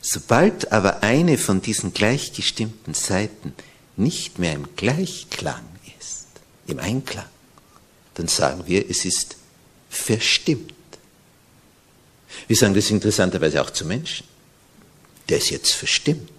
[0.00, 3.54] Sobald aber eine von diesen gleichgestimmten Seiten
[3.98, 5.64] nicht mehr im Gleichklang
[5.98, 6.26] ist,
[6.66, 7.26] im Einklang,
[8.14, 9.36] dann sagen wir, es ist
[9.90, 10.72] verstimmt.
[12.46, 14.26] Wir sagen das interessanterweise auch zu Menschen.
[15.28, 16.30] Der ist jetzt verstimmt.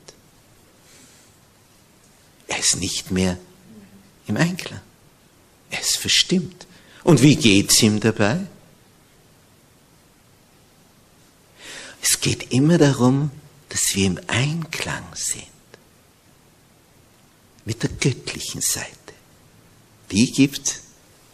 [2.47, 3.37] Er ist nicht mehr
[4.27, 4.81] im Einklang.
[5.69, 6.65] Er ist verstimmt.
[7.03, 8.39] Und wie geht's ihm dabei?
[12.01, 13.31] Es geht immer darum,
[13.69, 15.58] dass wir im Einklang sind
[17.69, 19.13] mit der göttlichen Seite.
[20.09, 20.81] Die gibt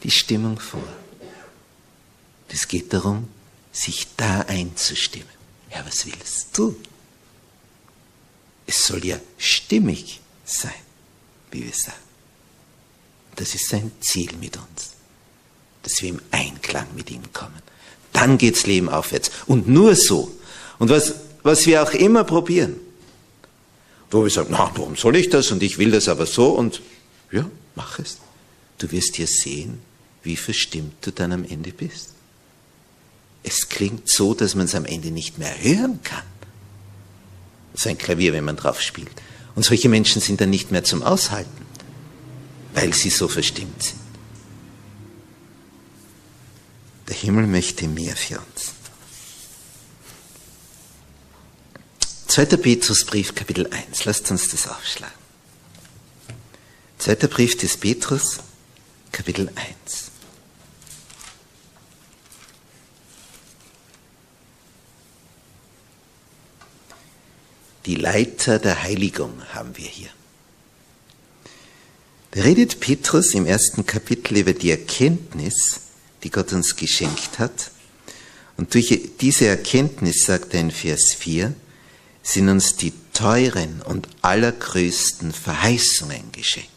[0.03, 0.83] die Stimmung vor.
[2.49, 3.29] Es geht darum,
[3.71, 5.29] sich da einzustimmen.
[5.71, 6.75] Ja, was willst du?
[8.67, 10.73] Es soll ja stimmig sein,
[11.51, 12.03] wie wir sagen.
[13.37, 14.91] Das ist sein Ziel mit uns,
[15.83, 17.61] dass wir im Einklang mit ihm kommen.
[18.11, 19.31] Dann geht's Leben aufwärts.
[19.45, 20.37] Und nur so.
[20.79, 22.75] Und was, was wir auch immer probieren,
[24.11, 25.51] wo wir sagen, na, warum soll ich das?
[25.51, 26.81] Und ich will das aber so und
[27.31, 28.17] ja, mach es.
[28.77, 29.79] Du wirst hier sehen,
[30.23, 32.09] wie verstimmt du dann am Ende bist.
[33.43, 36.23] Es klingt so, dass man es am Ende nicht mehr hören kann.
[37.73, 39.11] So ein Klavier, wenn man drauf spielt.
[39.55, 41.65] Und solche Menschen sind dann nicht mehr zum Aushalten,
[42.73, 43.99] weil sie so verstimmt sind.
[47.07, 48.74] Der Himmel möchte mehr für uns.
[52.35, 52.57] 2.
[52.57, 54.03] Petrusbrief, Kapitel 1.
[54.03, 55.15] Lasst uns das aufschlagen.
[56.97, 57.15] 2.
[57.27, 58.39] Brief des Petrus,
[59.13, 60.11] Kapitel 1.
[67.85, 70.09] Die Leiter der Heiligung haben wir hier.
[72.31, 75.79] Da redet Petrus im ersten Kapitel über die Erkenntnis,
[76.23, 77.71] die Gott uns geschenkt hat.
[78.57, 81.55] Und durch diese Erkenntnis, sagt er in Vers 4,
[82.25, 86.71] sind uns die teuren und allergrößten Verheißungen geschenkt.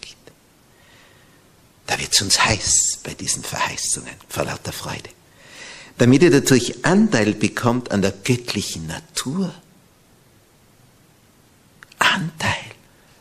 [1.87, 5.09] Da wird es uns heiß bei diesen Verheißungen, vor lauter Freude.
[5.97, 9.53] Damit ihr dadurch Anteil bekommt an der göttlichen Natur.
[11.99, 12.53] Anteil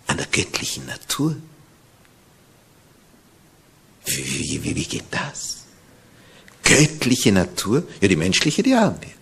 [0.08, 1.38] an der göttlichen Natur.
[4.06, 5.60] Wie, wie, wie, wie geht das?
[6.64, 7.88] Göttliche Natur?
[8.02, 9.17] Ja, die menschliche, die haben wir.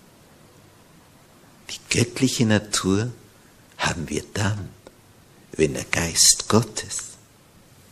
[1.70, 3.12] Die göttliche Natur
[3.78, 4.70] haben wir dann,
[5.54, 7.16] wenn der Geist Gottes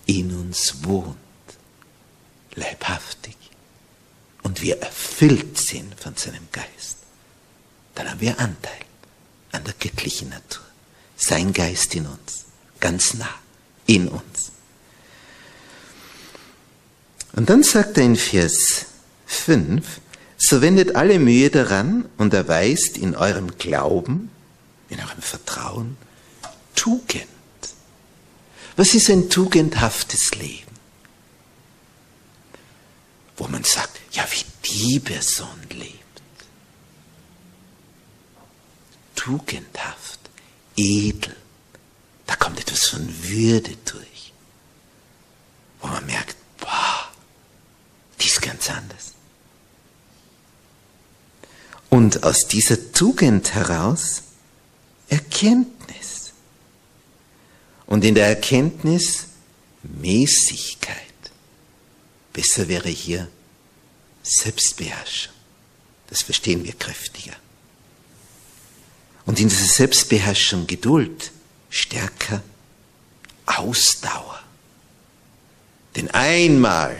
[0.05, 1.17] in uns wohnt
[2.55, 3.36] leibhaftig
[4.43, 6.97] und wir erfüllt sind von seinem Geist,
[7.95, 8.86] dann haben wir Anteil
[9.51, 10.63] an der göttlichen Natur.
[11.15, 12.45] Sein Geist in uns,
[12.79, 13.33] ganz nah
[13.86, 14.51] in uns.
[17.33, 18.86] Und dann sagt er in Vers
[19.25, 20.01] 5,
[20.49, 24.29] so wendet alle Mühe daran und erweist in eurem Glauben,
[24.89, 25.97] in eurem Vertrauen
[26.75, 27.27] Tugend.
[28.75, 30.73] Was ist ein tugendhaftes Leben?
[33.38, 35.99] wo man sagt, ja, wie die Person lebt.
[39.15, 40.19] Tugendhaft,
[40.75, 41.36] edel,
[42.25, 44.34] da kommt etwas von Würde durch,
[45.82, 47.12] wo man merkt, boah,
[48.19, 49.13] die ist ganz anders.
[51.93, 54.23] Und aus dieser Tugend heraus
[55.10, 56.34] Erkenntnis.
[57.86, 59.27] Und in der Erkenntnis
[59.84, 60.97] Mäßigkeit.
[62.34, 63.27] Besser wäre hier
[64.23, 65.34] Selbstbeherrschung.
[66.08, 67.36] Das verstehen wir kräftiger.
[69.27, 71.32] Und in dieser Selbstbeherrschung Geduld,
[71.69, 72.41] stärker
[73.45, 74.41] Ausdauer.
[75.95, 76.97] Denn einmal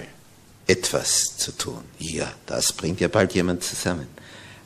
[0.68, 4.13] etwas zu tun, ja, das bringt ja bald jemand zusammen.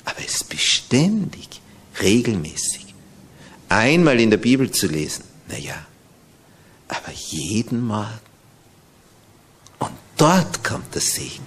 [0.07, 1.61] Aber es beständig,
[2.01, 2.95] regelmäßig,
[3.69, 5.85] einmal in der Bibel zu lesen, naja,
[6.87, 8.27] aber jeden Morgen
[10.17, 11.45] Dort kommt der Segen.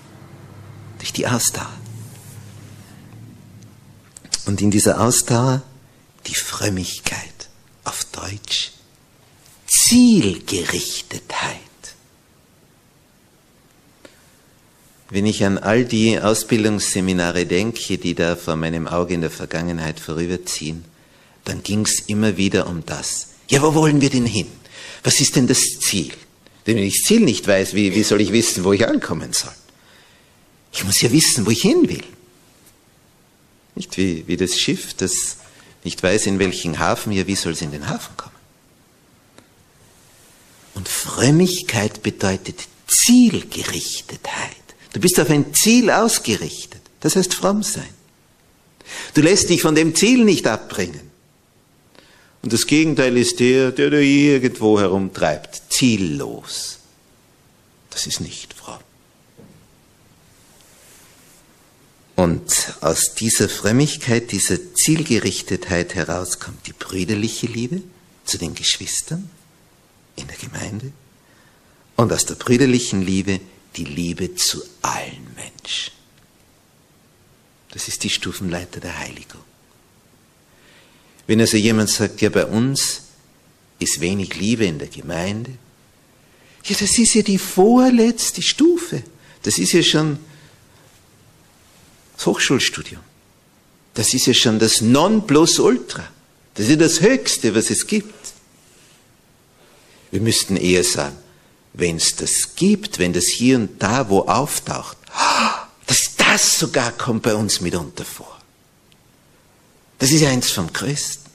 [0.98, 1.72] Durch die Ausdauer.
[4.46, 5.62] Und in dieser Ausdauer
[6.26, 7.48] die Frömmigkeit
[7.84, 8.72] auf Deutsch.
[9.66, 11.58] Zielgerichtetheit.
[15.11, 19.98] Wenn ich an all die Ausbildungsseminare denke, die da vor meinem Auge in der Vergangenheit
[19.98, 20.84] vorüberziehen,
[21.44, 23.30] dann ging es immer wieder um das.
[23.48, 24.46] Ja, wo wollen wir denn hin?
[25.02, 26.12] Was ist denn das Ziel?
[26.66, 29.32] Denn wenn ich das Ziel nicht weiß, wie, wie soll ich wissen, wo ich ankommen
[29.32, 29.52] soll?
[30.72, 32.04] Ich muss ja wissen, wo ich hin will.
[33.74, 35.38] Nicht wie, wie das Schiff, das
[35.82, 38.34] nicht weiß, in welchen Hafen, ja, wie soll es in den Hafen kommen?
[40.74, 44.59] Und Frömmigkeit bedeutet Zielgerichtetheit.
[44.93, 46.80] Du bist auf ein Ziel ausgerichtet.
[47.01, 47.88] Das heißt fromm sein.
[49.14, 51.11] Du lässt dich von dem Ziel nicht abbringen.
[52.43, 56.78] Und das Gegenteil ist der, der da irgendwo herumtreibt, ziellos.
[57.91, 58.78] Das ist nicht fromm.
[62.16, 67.82] Und aus dieser Frömmigkeit, dieser Zielgerichtetheit heraus kommt die brüderliche Liebe
[68.24, 69.30] zu den Geschwistern
[70.16, 70.93] in der Gemeinde
[71.97, 73.41] und aus der brüderlichen Liebe
[73.76, 75.92] die Liebe zu allen Menschen.
[77.70, 79.42] Das ist die Stufenleiter der Heiligung.
[81.26, 83.02] Wenn also jemand sagt, ja, bei uns
[83.78, 85.52] ist wenig Liebe in der Gemeinde,
[86.64, 89.02] ja, das ist ja die vorletzte Stufe.
[89.42, 90.18] Das ist ja schon
[92.16, 93.00] das Hochschulstudium.
[93.94, 96.06] Das ist ja schon das Nonplusultra.
[96.54, 98.14] Das ist ja das Höchste, was es gibt.
[100.10, 101.16] Wir müssten eher sagen,
[101.72, 104.96] wenn es das gibt, wenn das hier und da wo auftaucht,
[105.86, 108.40] dass das sogar kommt bei uns mitunter vor.
[109.98, 111.30] Das ist eins vom Christen.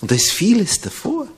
[0.00, 1.28] Und da ist vieles davor.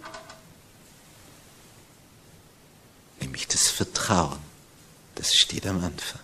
[3.21, 4.39] Nämlich das Vertrauen.
[5.15, 6.21] Das steht am Anfang.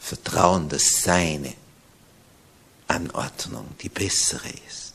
[0.00, 1.54] Vertrauen, dass seine
[2.88, 4.94] Anordnung die bessere ist.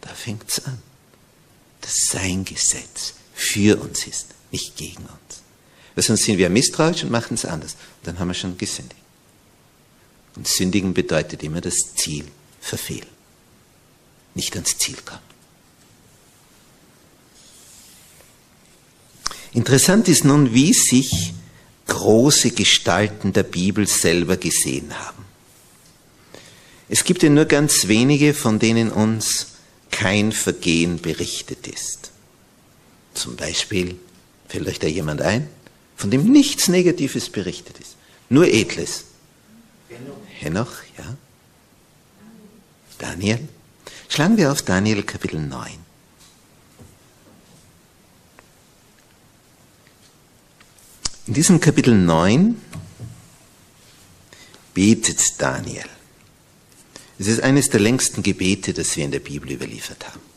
[0.00, 0.80] Da fängt es an.
[1.80, 5.42] Dass sein Gesetz für uns ist, nicht gegen uns.
[5.94, 7.76] Weil sonst sind wir misstrauisch und machen es anders.
[8.04, 9.00] Dann haben wir schon gesündigt.
[10.36, 12.24] Und sündigen bedeutet immer das Ziel
[12.60, 13.06] verfehlen.
[14.34, 15.20] Nicht ans Ziel kommen.
[19.52, 21.32] Interessant ist nun, wie sich
[21.86, 25.24] große Gestalten der Bibel selber gesehen haben.
[26.88, 29.46] Es gibt ja nur ganz wenige, von denen uns
[29.92, 32.10] kein Vergehen berichtet ist.
[33.14, 33.98] Zum Beispiel,
[34.48, 35.48] fällt euch da jemand ein,
[35.96, 37.96] von dem nichts Negatives berichtet ist,
[38.28, 39.04] nur Edles.
[40.40, 41.16] Henoch, ja.
[42.98, 43.48] Daniel.
[44.08, 45.72] Schlagen wir auf Daniel Kapitel 9.
[51.26, 52.60] In diesem Kapitel 9
[54.74, 55.88] betet Daniel.
[57.18, 60.33] Es ist eines der längsten Gebete, das wir in der Bibel überliefert haben.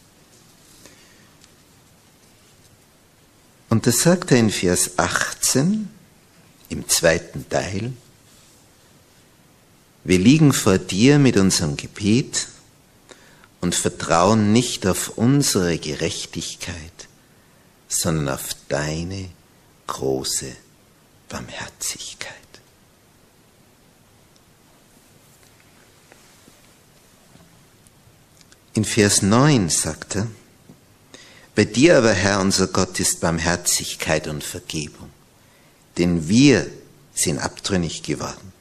[3.70, 5.90] Und das sagt er in Vers 18
[6.70, 7.94] im zweiten Teil.
[10.04, 12.48] Wir liegen vor dir mit unserem Gebet
[13.60, 17.08] und vertrauen nicht auf unsere Gerechtigkeit,
[17.90, 19.30] sondern auf deine
[19.88, 20.56] große
[21.28, 22.34] Barmherzigkeit.
[28.74, 30.28] In Vers 9 sagt er,
[31.58, 35.10] bei dir aber, Herr, unser Gott, ist Barmherzigkeit und Vergebung,
[35.98, 36.70] denn wir
[37.16, 38.54] sind abtrünnig geworden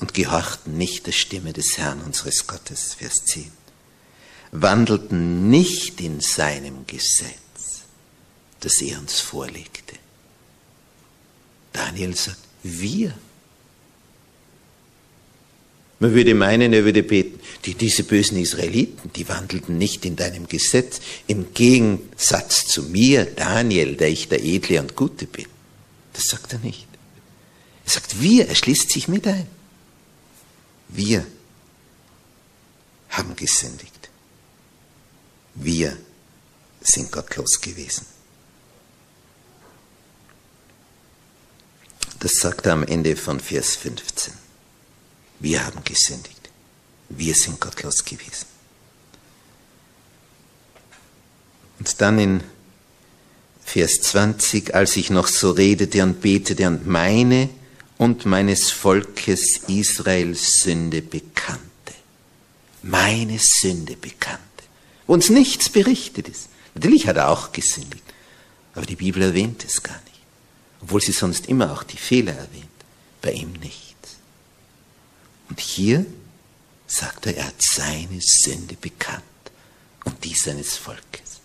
[0.00, 3.50] und gehorchten nicht der Stimme des Herrn unseres Gottes, Vers 10,
[4.50, 7.84] wandelten nicht in seinem Gesetz,
[8.60, 9.94] das er uns vorlegte,
[11.72, 13.14] Daniel sagt, wir.
[16.02, 20.48] Man würde meinen, er würde beten, die, diese bösen Israeliten, die wandelten nicht in deinem
[20.48, 25.46] Gesetz, im Gegensatz zu mir, Daniel, der ich der Edle und Gute bin.
[26.12, 26.88] Das sagt er nicht.
[27.84, 29.46] Er sagt, wir, er schließt sich mit ein.
[30.88, 31.24] Wir
[33.10, 34.10] haben gesündigt.
[35.54, 35.96] Wir
[36.80, 38.06] sind gottlos gewesen.
[42.18, 44.42] Das sagt er am Ende von Vers 15.
[45.42, 46.50] Wir haben gesündigt.
[47.10, 48.46] Wir sind gottlos gewesen.
[51.78, 52.42] Und dann in
[53.64, 57.50] Vers 20, als ich noch so redete und betete und meine
[57.98, 61.60] und meines Volkes Israels Sünde bekannte.
[62.82, 64.40] Meine Sünde bekannte.
[65.06, 66.48] Wo uns nichts berichtet ist.
[66.74, 68.04] Natürlich hat er auch gesündigt,
[68.74, 70.12] aber die Bibel erwähnt es gar nicht
[70.82, 72.66] obwohl sie sonst immer auch die Fehler erwähnt,
[73.22, 73.91] bei ihm nichts.
[75.52, 76.06] Und hier
[76.86, 79.22] sagt er, er hat seine Sünde bekannt
[80.06, 81.42] und die seines Volkes.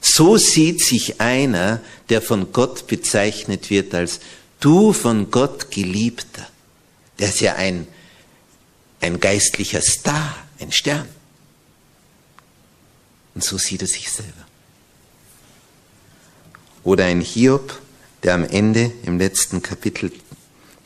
[0.00, 4.20] So sieht sich einer, der von Gott bezeichnet wird als
[4.60, 6.48] du von Gott geliebter.
[7.18, 7.86] Der ist ja ein,
[9.02, 11.06] ein geistlicher Star, ein Stern.
[13.34, 14.46] Und so sieht er sich selber.
[16.84, 17.78] Oder ein Hiob,
[18.22, 20.10] der am Ende im letzten Kapitel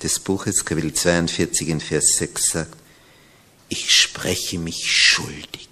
[0.02, 2.76] des Buches, Kapitel 42 in Vers 6 sagt,
[3.68, 5.68] ich spreche mich schuldig.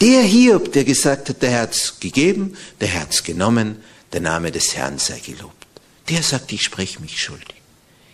[0.00, 4.98] Der Hiob, der gesagt hat, der Herz gegeben, der Herz genommen, der Name des Herrn
[4.98, 5.66] sei gelobt.
[6.08, 7.62] Der sagt, ich spreche mich schuldig.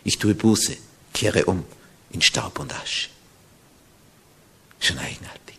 [0.05, 0.77] Ich tue Buße,
[1.13, 1.65] kehre um
[2.11, 3.09] in Staub und Asche.
[4.79, 5.57] Schon eigenartig.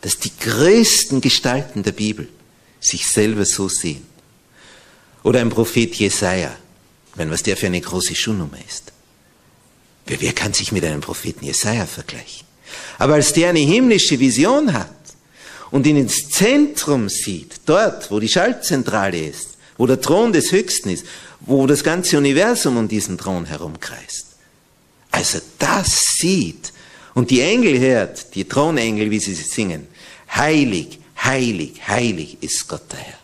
[0.00, 2.28] Dass die größten Gestalten der Bibel
[2.80, 4.06] sich selber so sehen.
[5.22, 6.56] Oder ein Prophet Jesaja,
[7.14, 8.92] wenn was der für eine große Schuhnummer ist.
[10.06, 12.46] Wer kann sich mit einem Propheten Jesaja vergleichen?
[12.98, 14.90] Aber als der eine himmlische Vision hat
[15.70, 20.90] und ihn ins Zentrum sieht, dort, wo die Schaltzentrale ist, wo der Thron des Höchsten
[20.90, 21.06] ist,
[21.40, 24.26] wo das ganze Universum um diesen Thron herumkreist,
[25.10, 26.72] als er das sieht
[27.14, 29.86] und die Engel hört, die Thronengel, wie sie singen,
[30.34, 33.18] heilig, heilig, heilig ist Gott der Herr.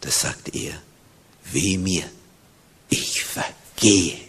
[0.00, 0.72] Da sagt er,
[1.52, 2.04] weh mir,
[2.92, 4.20] ich vergehe.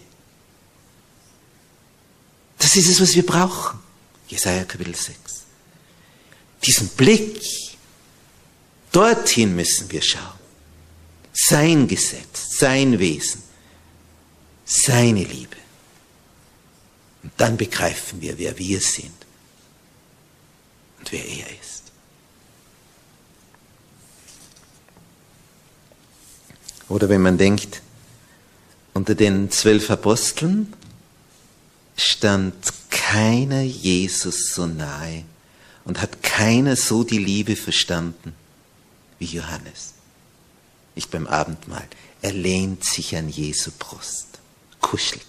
[2.57, 3.79] Das ist es, was wir brauchen.
[4.27, 5.17] Jesaja Kapitel 6.
[6.65, 7.41] Diesen Blick,
[8.91, 10.39] dorthin müssen wir schauen.
[11.33, 13.43] Sein Gesetz, sein Wesen,
[14.65, 15.57] seine Liebe.
[17.21, 19.25] Und dann begreifen wir, wer wir sind
[20.99, 21.83] und wer er ist.
[26.87, 27.82] Oder wenn man denkt,
[28.93, 30.73] unter den zwölf Aposteln
[31.95, 32.53] stand
[32.89, 35.25] keiner Jesus so nahe
[35.85, 38.35] und hat keiner so die Liebe verstanden
[39.19, 39.93] wie Johannes.
[40.95, 41.87] Nicht beim Abendmahl.
[42.21, 44.27] Er lehnt sich an Jesu Brust,
[44.79, 45.25] kuschelt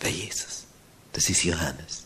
[0.00, 0.64] bei Jesus.
[1.12, 2.04] Das ist Johannes.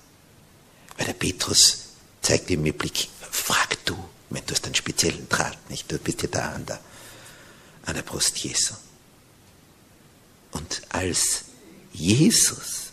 [0.97, 1.87] Weil der Petrus
[2.23, 3.97] zeigt ihm mit Blick, frag du,
[4.31, 5.91] wenn du hast einen speziellen Draht, nicht?
[5.91, 6.81] Du bist ja da an der,
[7.85, 8.75] an der Brust Jesu.
[10.53, 11.45] Und als
[11.93, 12.93] Jesus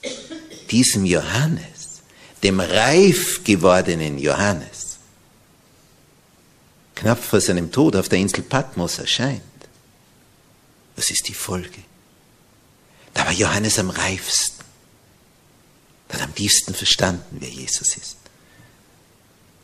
[0.69, 2.01] diesem Johannes,
[2.41, 4.97] dem reif gewordenen Johannes,
[6.95, 9.41] knapp vor seinem Tod auf der Insel Patmos erscheint,
[10.95, 11.83] was ist die Folge?
[13.13, 14.63] Da war Johannes am reifsten,
[16.09, 18.17] hat am tiefsten verstanden, wer Jesus ist.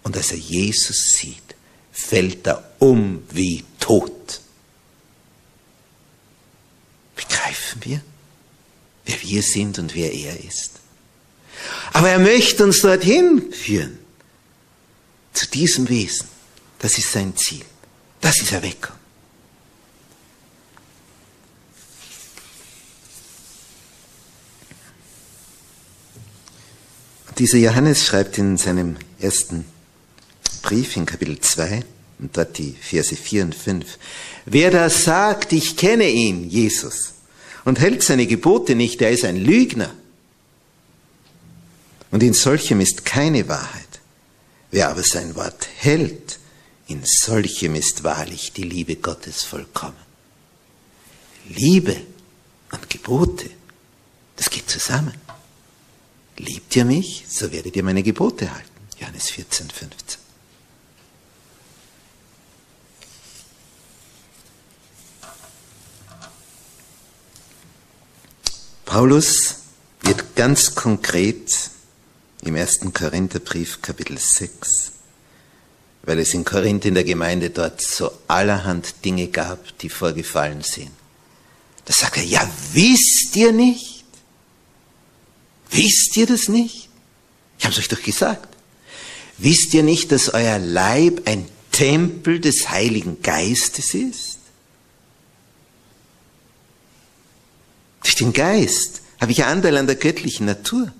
[0.03, 1.55] Und als er Jesus sieht,
[1.91, 4.41] fällt er um wie tot.
[7.49, 8.01] Begreifen wir,
[9.05, 10.73] wer wir sind und wer er ist?
[11.93, 13.97] Aber er möchte uns dorthin führen,
[15.33, 16.27] zu diesem Wesen.
[16.77, 17.65] Das ist sein Ziel.
[18.21, 18.95] Das ist Erweckung.
[27.37, 29.65] Dieser Johannes schreibt in seinem ersten
[30.61, 31.83] Brief in Kapitel 2
[32.19, 33.97] und dort die Verse 4 und 5.
[34.45, 37.13] Wer da sagt, ich kenne ihn, Jesus,
[37.69, 39.93] und hält seine Gebote nicht, der ist ein Lügner.
[42.09, 44.01] Und in solchem ist keine Wahrheit.
[44.71, 46.39] Wer aber sein Wort hält,
[46.87, 49.95] in solchem ist wahrlich die Liebe Gottes vollkommen.
[51.47, 51.95] Liebe
[52.71, 53.51] und Gebote,
[54.35, 55.13] das geht zusammen.
[56.37, 58.67] Liebt ihr mich, so werdet ihr meine Gebote halten.
[58.99, 60.28] Johannes 14, 15.
[68.89, 69.57] Paulus
[70.01, 71.53] wird ganz konkret
[72.41, 74.93] im ersten Korintherbrief Kapitel 6,
[76.01, 80.89] weil es in Korinth in der Gemeinde dort so allerhand Dinge gab, die vorgefallen sind.
[81.85, 84.05] Da sagt er, ja, wisst ihr nicht?
[85.69, 86.89] Wisst ihr das nicht?
[87.59, 88.47] Ich habe es euch doch gesagt.
[89.37, 94.38] Wisst ihr nicht, dass euer Leib ein Tempel des Heiligen Geistes ist?
[98.01, 100.91] Durch den Geist habe ich Anteil an der göttlichen Natur.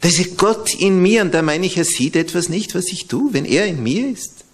[0.00, 3.06] Da ist Gott in mir und da meine ich, er sieht etwas nicht, was ich
[3.06, 4.44] tue, wenn er in mir ist.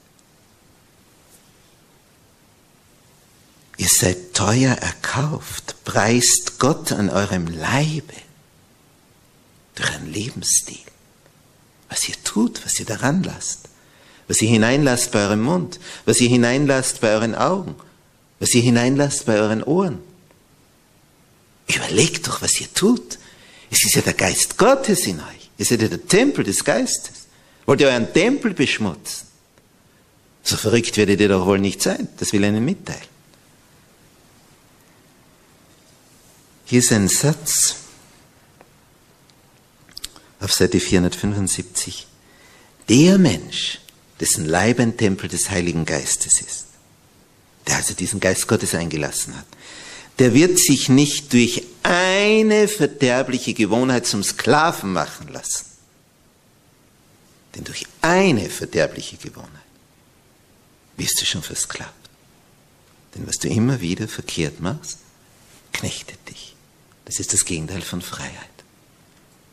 [3.76, 8.14] Ihr seid teuer erkauft, preist Gott an eurem Leibe
[9.74, 10.78] durch einen Lebensstil.
[11.88, 13.68] Was ihr tut, was ihr daran lasst,
[14.28, 17.76] was ihr hineinlasst bei eurem Mund, was ihr hineinlasst bei euren Augen,
[18.40, 19.98] was ihr hineinlasst bei euren Ohren.
[21.68, 23.18] Überlegt doch, was ihr tut.
[23.70, 25.50] Es ist ja der Geist Gottes in euch.
[25.58, 27.26] Ihr seid ja der Tempel des Geistes.
[27.64, 29.26] Wollt ihr euren Tempel beschmutzen?
[30.42, 32.08] So verrückt werdet ihr doch wohl nicht sein.
[32.18, 33.16] Das will ich Ihnen mitteilen.
[36.66, 37.76] Hier ist ein Satz
[40.40, 42.06] auf Seite 475.
[42.88, 43.80] Der Mensch,
[44.20, 46.66] dessen Leib ein Tempel des Heiligen Geistes ist,
[47.66, 49.46] der also diesen Geist Gottes eingelassen hat,
[50.18, 55.66] der wird sich nicht durch eine verderbliche Gewohnheit zum Sklaven machen lassen.
[57.54, 59.50] Denn durch eine verderbliche Gewohnheit
[60.96, 61.92] wirst du schon versklavt.
[63.14, 64.98] Denn was du immer wieder verkehrt machst,
[65.72, 66.54] knechtet dich.
[67.04, 68.32] Das ist das Gegenteil von Freiheit.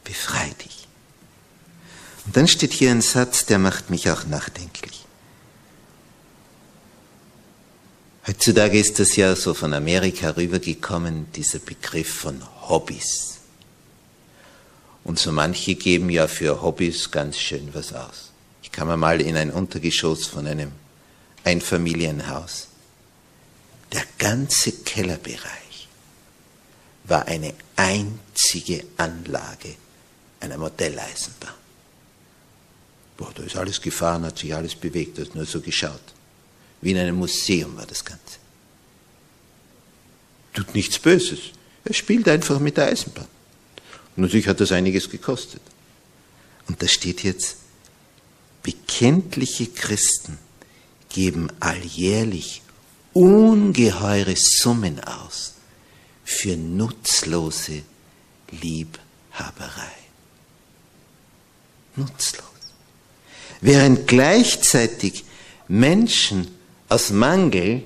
[0.04, 0.88] Befrei dich.
[2.26, 4.73] Und dann steht hier ein Satz, der macht mich auch nachdenklich.
[8.26, 13.40] Heutzutage ist das ja so von Amerika rübergekommen, dieser Begriff von Hobbys.
[15.04, 18.32] Und so manche geben ja für Hobbys ganz schön was aus.
[18.62, 20.72] Ich kam einmal in ein Untergeschoss von einem
[21.44, 22.70] Einfamilienhaus.
[23.92, 25.90] Der ganze Kellerbereich
[27.04, 29.76] war eine einzige Anlage
[30.40, 31.54] einer Modelleisenbahn.
[33.18, 36.02] Boah, da ist alles gefahren, hat sich alles bewegt, du hast nur so geschaut.
[36.84, 38.38] Wie in einem Museum war das Ganze.
[40.54, 41.40] Tut nichts Böses.
[41.86, 43.28] Er spielt einfach mit der Eisenbahn.
[44.16, 45.62] Und natürlich hat das einiges gekostet.
[46.68, 47.56] Und da steht jetzt,
[48.64, 50.38] bekenntliche Christen
[51.10, 52.62] geben alljährlich
[53.14, 55.54] ungeheure Summen aus
[56.26, 57.84] für nutzlose
[58.52, 59.92] Liebhaberei.
[61.96, 62.44] Nutzlos.
[63.62, 65.24] Während gleichzeitig
[65.68, 66.53] Menschen
[66.94, 67.84] aus Mangel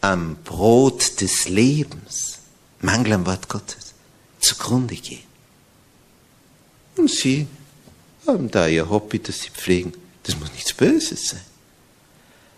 [0.00, 2.38] am Brot des Lebens,
[2.80, 3.94] Mangel am Wort Gottes,
[4.40, 5.22] zugrunde gehen.
[6.96, 7.46] Und sie
[8.26, 9.92] haben da ihr Hobby, das sie pflegen.
[10.24, 11.44] Das muss nichts Böses sein.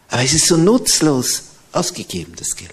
[0.09, 1.43] Aber es ist so nutzlos
[1.73, 2.73] ausgegeben, das Geld,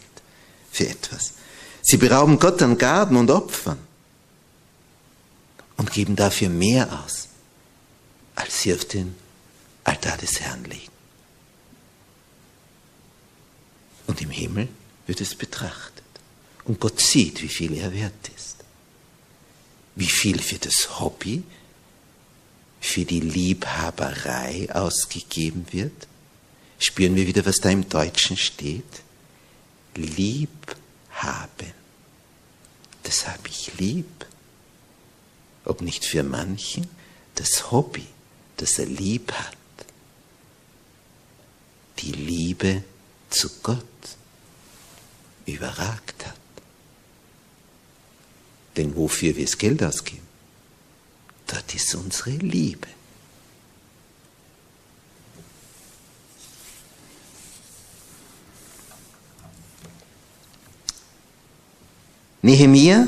[0.72, 1.34] für etwas.
[1.82, 3.78] Sie berauben Gott an Gaben und Opfern
[5.76, 7.28] und geben dafür mehr aus,
[8.36, 9.16] als sie auf den
[9.84, 10.95] Altar des Herrn legen.
[14.08, 14.68] Und im Himmel
[15.08, 16.04] wird es betrachtet.
[16.66, 18.58] Und Gott sieht, wie viel er wert ist.
[19.96, 21.44] Wie viel für das Hobby,
[22.82, 26.08] für die Liebhaberei ausgegeben wird.
[26.80, 28.84] Spüren wir wieder, was da im Deutschen steht.
[29.96, 31.74] Liebhaben.
[33.04, 34.26] Das habe ich lieb.
[35.64, 36.88] Ob nicht für manchen
[37.36, 38.06] das Hobby,
[38.58, 39.56] das er lieb hat.
[42.00, 42.84] Die Liebe
[43.30, 43.86] zu Gott
[45.46, 46.36] überragt hat.
[48.78, 50.28] Denn wofür wir das Geld ausgeben,
[51.48, 52.88] dort ist unsere Liebe.
[62.42, 63.08] Nehemiah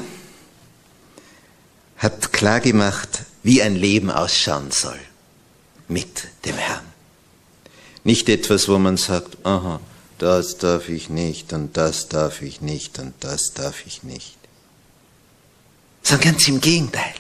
[1.97, 4.99] hat klargemacht, wie ein Leben ausschauen soll
[5.88, 6.85] mit dem Herrn.
[8.03, 9.79] Nicht etwas, wo man sagt, aha,
[10.18, 14.38] das darf ich nicht und das darf ich nicht und das darf ich nicht.
[16.01, 17.13] Sondern ganz im Gegenteil.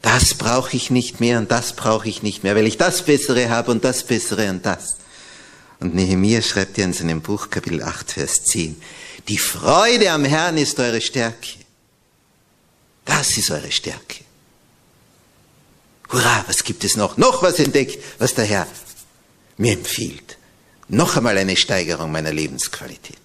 [0.00, 3.50] Das brauche ich nicht mehr und das brauche ich nicht mehr, weil ich das Bessere
[3.50, 4.96] habe und das Bessere und das.
[5.80, 8.80] Und Nehemiah schreibt ja in seinem Buch Kapitel 8, Vers 10,
[9.28, 11.58] die Freude am Herrn ist eure Stärke.
[13.04, 14.24] Das ist eure Stärke.
[16.10, 17.16] Hurra, was gibt es noch?
[17.16, 18.66] Noch was entdeckt, was der Herr
[19.58, 20.37] mir empfiehlt
[20.88, 23.18] noch einmal eine Steigerung meiner Lebensqualität.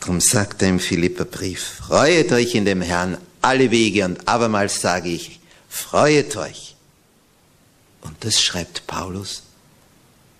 [0.00, 5.10] Darum sagt er im Philipperbrief, freuet euch in dem Herrn alle Wege und abermals sage
[5.10, 6.76] ich, freuet euch.
[8.00, 9.42] Und das schreibt Paulus,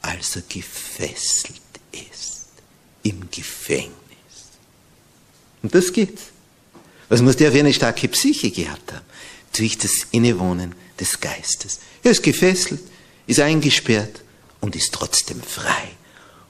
[0.01, 1.61] als er gefesselt
[1.93, 2.47] ist,
[3.03, 3.93] im Gefängnis.
[5.62, 6.18] Und das geht.
[7.09, 9.05] Was muss der für eine starke Psyche gehabt haben?
[9.57, 11.80] Durch das Innewohnen des Geistes.
[12.03, 12.80] Er ist gefesselt,
[13.26, 14.20] ist eingesperrt,
[14.61, 15.90] und ist trotzdem frei.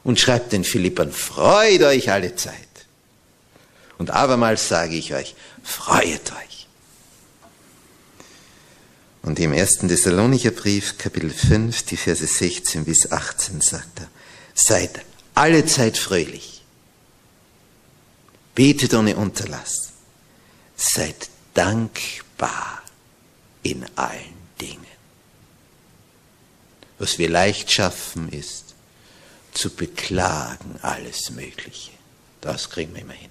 [0.04, 2.54] Und schreibt den Philippern, freut euch alle Zeit.
[3.98, 6.66] Und abermals sage ich euch, freuet euch.
[9.22, 14.08] Und im ersten Thessalonicher Brief, Kapitel 5, die Verse 16 bis 18 sagt er,
[14.54, 15.04] seid
[15.34, 16.64] alle Zeit fröhlich,
[18.54, 19.92] betet ohne Unterlass,
[20.76, 22.82] seid dankbar
[23.62, 24.87] in allen Dingen.
[26.98, 28.74] Was wir leicht schaffen, ist
[29.52, 31.92] zu beklagen alles Mögliche.
[32.40, 33.30] Das kriegen wir immer hin.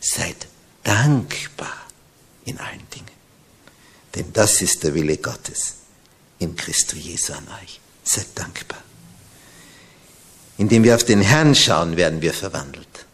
[0.00, 0.46] Seid
[0.82, 1.86] dankbar
[2.44, 3.10] in allen Dingen.
[4.14, 5.76] Denn das ist der Wille Gottes
[6.38, 7.80] in Christo Jesu an euch.
[8.02, 8.82] Seid dankbar.
[10.58, 13.06] Indem wir auf den Herrn schauen, werden wir verwandelt.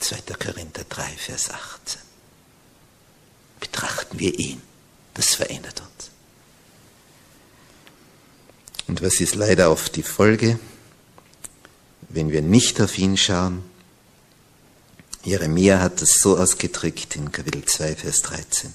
[0.00, 0.34] 2.
[0.34, 2.00] Korinther 3, Vers 18.
[3.60, 4.60] Betrachten wir ihn.
[5.14, 6.13] Das verändert uns.
[8.86, 10.58] Und was ist leider oft die Folge,
[12.08, 13.62] wenn wir nicht auf ihn schauen?
[15.24, 18.72] Jeremia hat es so ausgedrückt in Kapitel 2, Vers 13.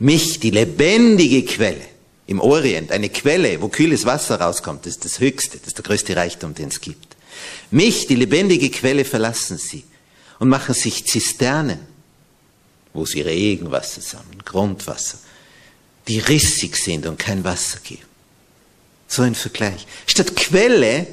[0.00, 1.80] Mich, die lebendige Quelle
[2.26, 5.84] im Orient, eine Quelle, wo kühles Wasser rauskommt, das ist das Höchste, das ist der
[5.84, 7.16] größte Reichtum, den es gibt.
[7.70, 9.84] Mich, die lebendige Quelle, verlassen sie
[10.38, 11.78] und machen sich Zisternen,
[12.92, 15.18] wo sie Regenwasser sammeln, Grundwasser,
[16.06, 18.07] die rissig sind und kein Wasser geben.
[19.08, 19.86] So ein Vergleich.
[20.06, 21.06] Statt Quelle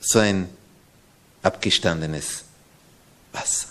[0.00, 0.48] so ein
[1.42, 2.44] abgestandenes
[3.32, 3.68] Wasser.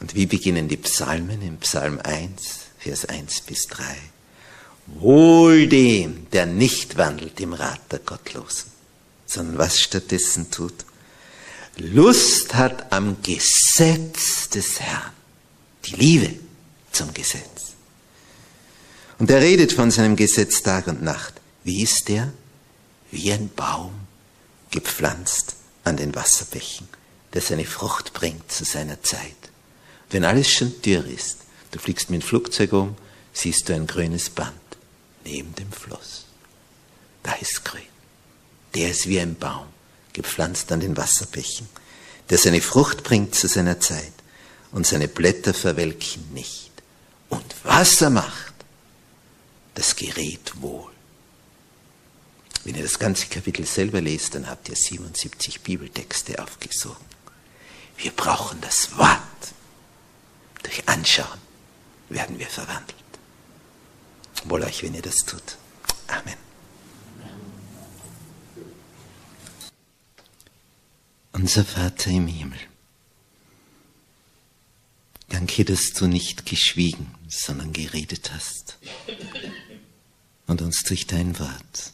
[0.00, 2.42] Und wie beginnen die Psalmen im Psalm 1,
[2.78, 3.84] Vers 1 bis 3?
[4.86, 8.70] Wohl dem, der nicht wandelt im Rat der Gottlosen,
[9.26, 10.86] sondern was stattdessen tut?
[11.76, 15.12] Lust hat am Gesetz des Herrn,
[15.84, 16.34] die Liebe
[16.90, 17.57] zum Gesetz.
[19.18, 21.34] Und er redet von seinem Gesetz Tag und Nacht.
[21.64, 22.32] Wie ist der?
[23.10, 23.92] Wie ein Baum,
[24.70, 26.88] gepflanzt an den Wasserbächen,
[27.32, 29.36] der seine Frucht bringt zu seiner Zeit.
[30.10, 31.38] Wenn alles schon dürr ist,
[31.72, 32.96] du fliegst mit dem Flugzeug um,
[33.32, 34.52] siehst du ein grünes Band
[35.24, 36.26] neben dem Fluss.
[37.22, 37.82] Da ist grün.
[38.74, 39.66] Der ist wie ein Baum,
[40.12, 41.68] gepflanzt an den Wasserbächen,
[42.30, 44.12] der seine Frucht bringt zu seiner Zeit
[44.72, 46.70] und seine Blätter verwelken nicht.
[47.28, 48.47] Und was er macht,
[49.78, 50.90] das gerät wohl.
[52.64, 57.06] Wenn ihr das ganze Kapitel selber lest, dann habt ihr 77 Bibeltexte aufgesogen.
[57.96, 59.54] Wir brauchen das Wort.
[60.64, 61.38] Durch Anschauen
[62.08, 62.94] werden wir verwandelt.
[64.44, 65.56] Wohl euch, wenn ihr das tut.
[66.08, 66.34] Amen.
[71.32, 72.58] Unser Vater im Himmel,
[75.28, 78.58] danke, dass du nicht geschwiegen, sondern geredet hast
[80.48, 81.92] und uns durch dein Wort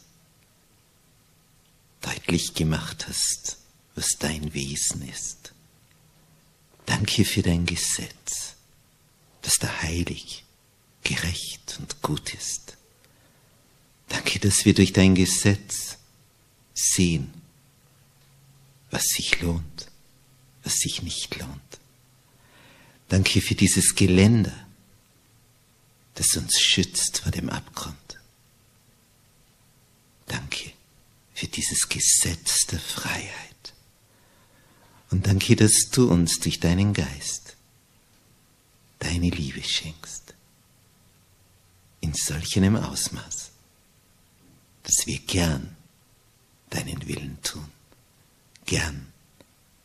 [2.00, 3.59] deutlich gemacht hast,
[3.94, 5.52] was dein Wesen ist.
[6.86, 8.55] Danke für dein Gesetz,
[9.42, 10.44] das da heilig,
[11.02, 12.76] gerecht und gut ist.
[14.09, 15.96] Danke, dass wir durch dein Gesetz
[16.74, 17.32] sehen,
[18.90, 19.88] was sich lohnt,
[20.62, 21.61] was sich nicht lohnt.
[23.09, 24.55] Danke für dieses Geländer,
[26.14, 27.96] das uns schützt vor dem Abgrund.
[30.27, 30.72] Danke
[31.35, 33.75] für dieses Gesetz der Freiheit.
[35.11, 37.57] Und danke, dass du uns durch deinen Geist
[38.99, 40.35] deine Liebe schenkst.
[42.01, 43.51] In solch einem Ausmaß,
[44.83, 45.77] dass wir gern
[46.70, 47.70] deinen Willen tun,
[48.66, 49.12] gern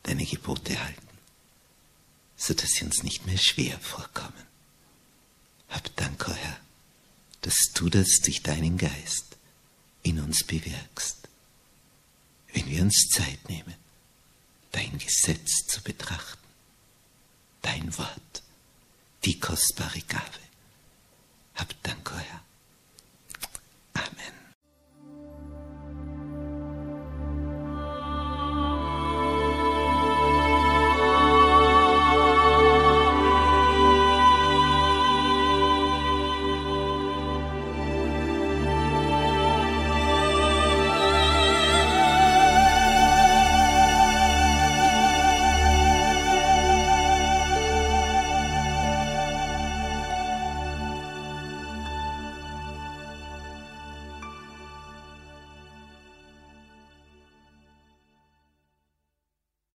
[0.04, 1.08] deine Gebote halten,
[2.36, 4.44] so dass sie uns nicht mehr schwer vorkommen.
[5.70, 6.60] Hab Dank, o oh Herr,
[7.42, 9.29] dass du das durch deinen Geist
[10.04, 11.28] in uns bewirkst,
[12.54, 13.76] wenn wir uns Zeit nehmen,
[14.72, 16.44] dein Gesetz zu betrachten,
[17.62, 18.44] dein Wort,
[19.26, 20.40] die kostbare Gabe.
[21.56, 22.42] Hab Dank, Herr.
[23.94, 24.39] Amen.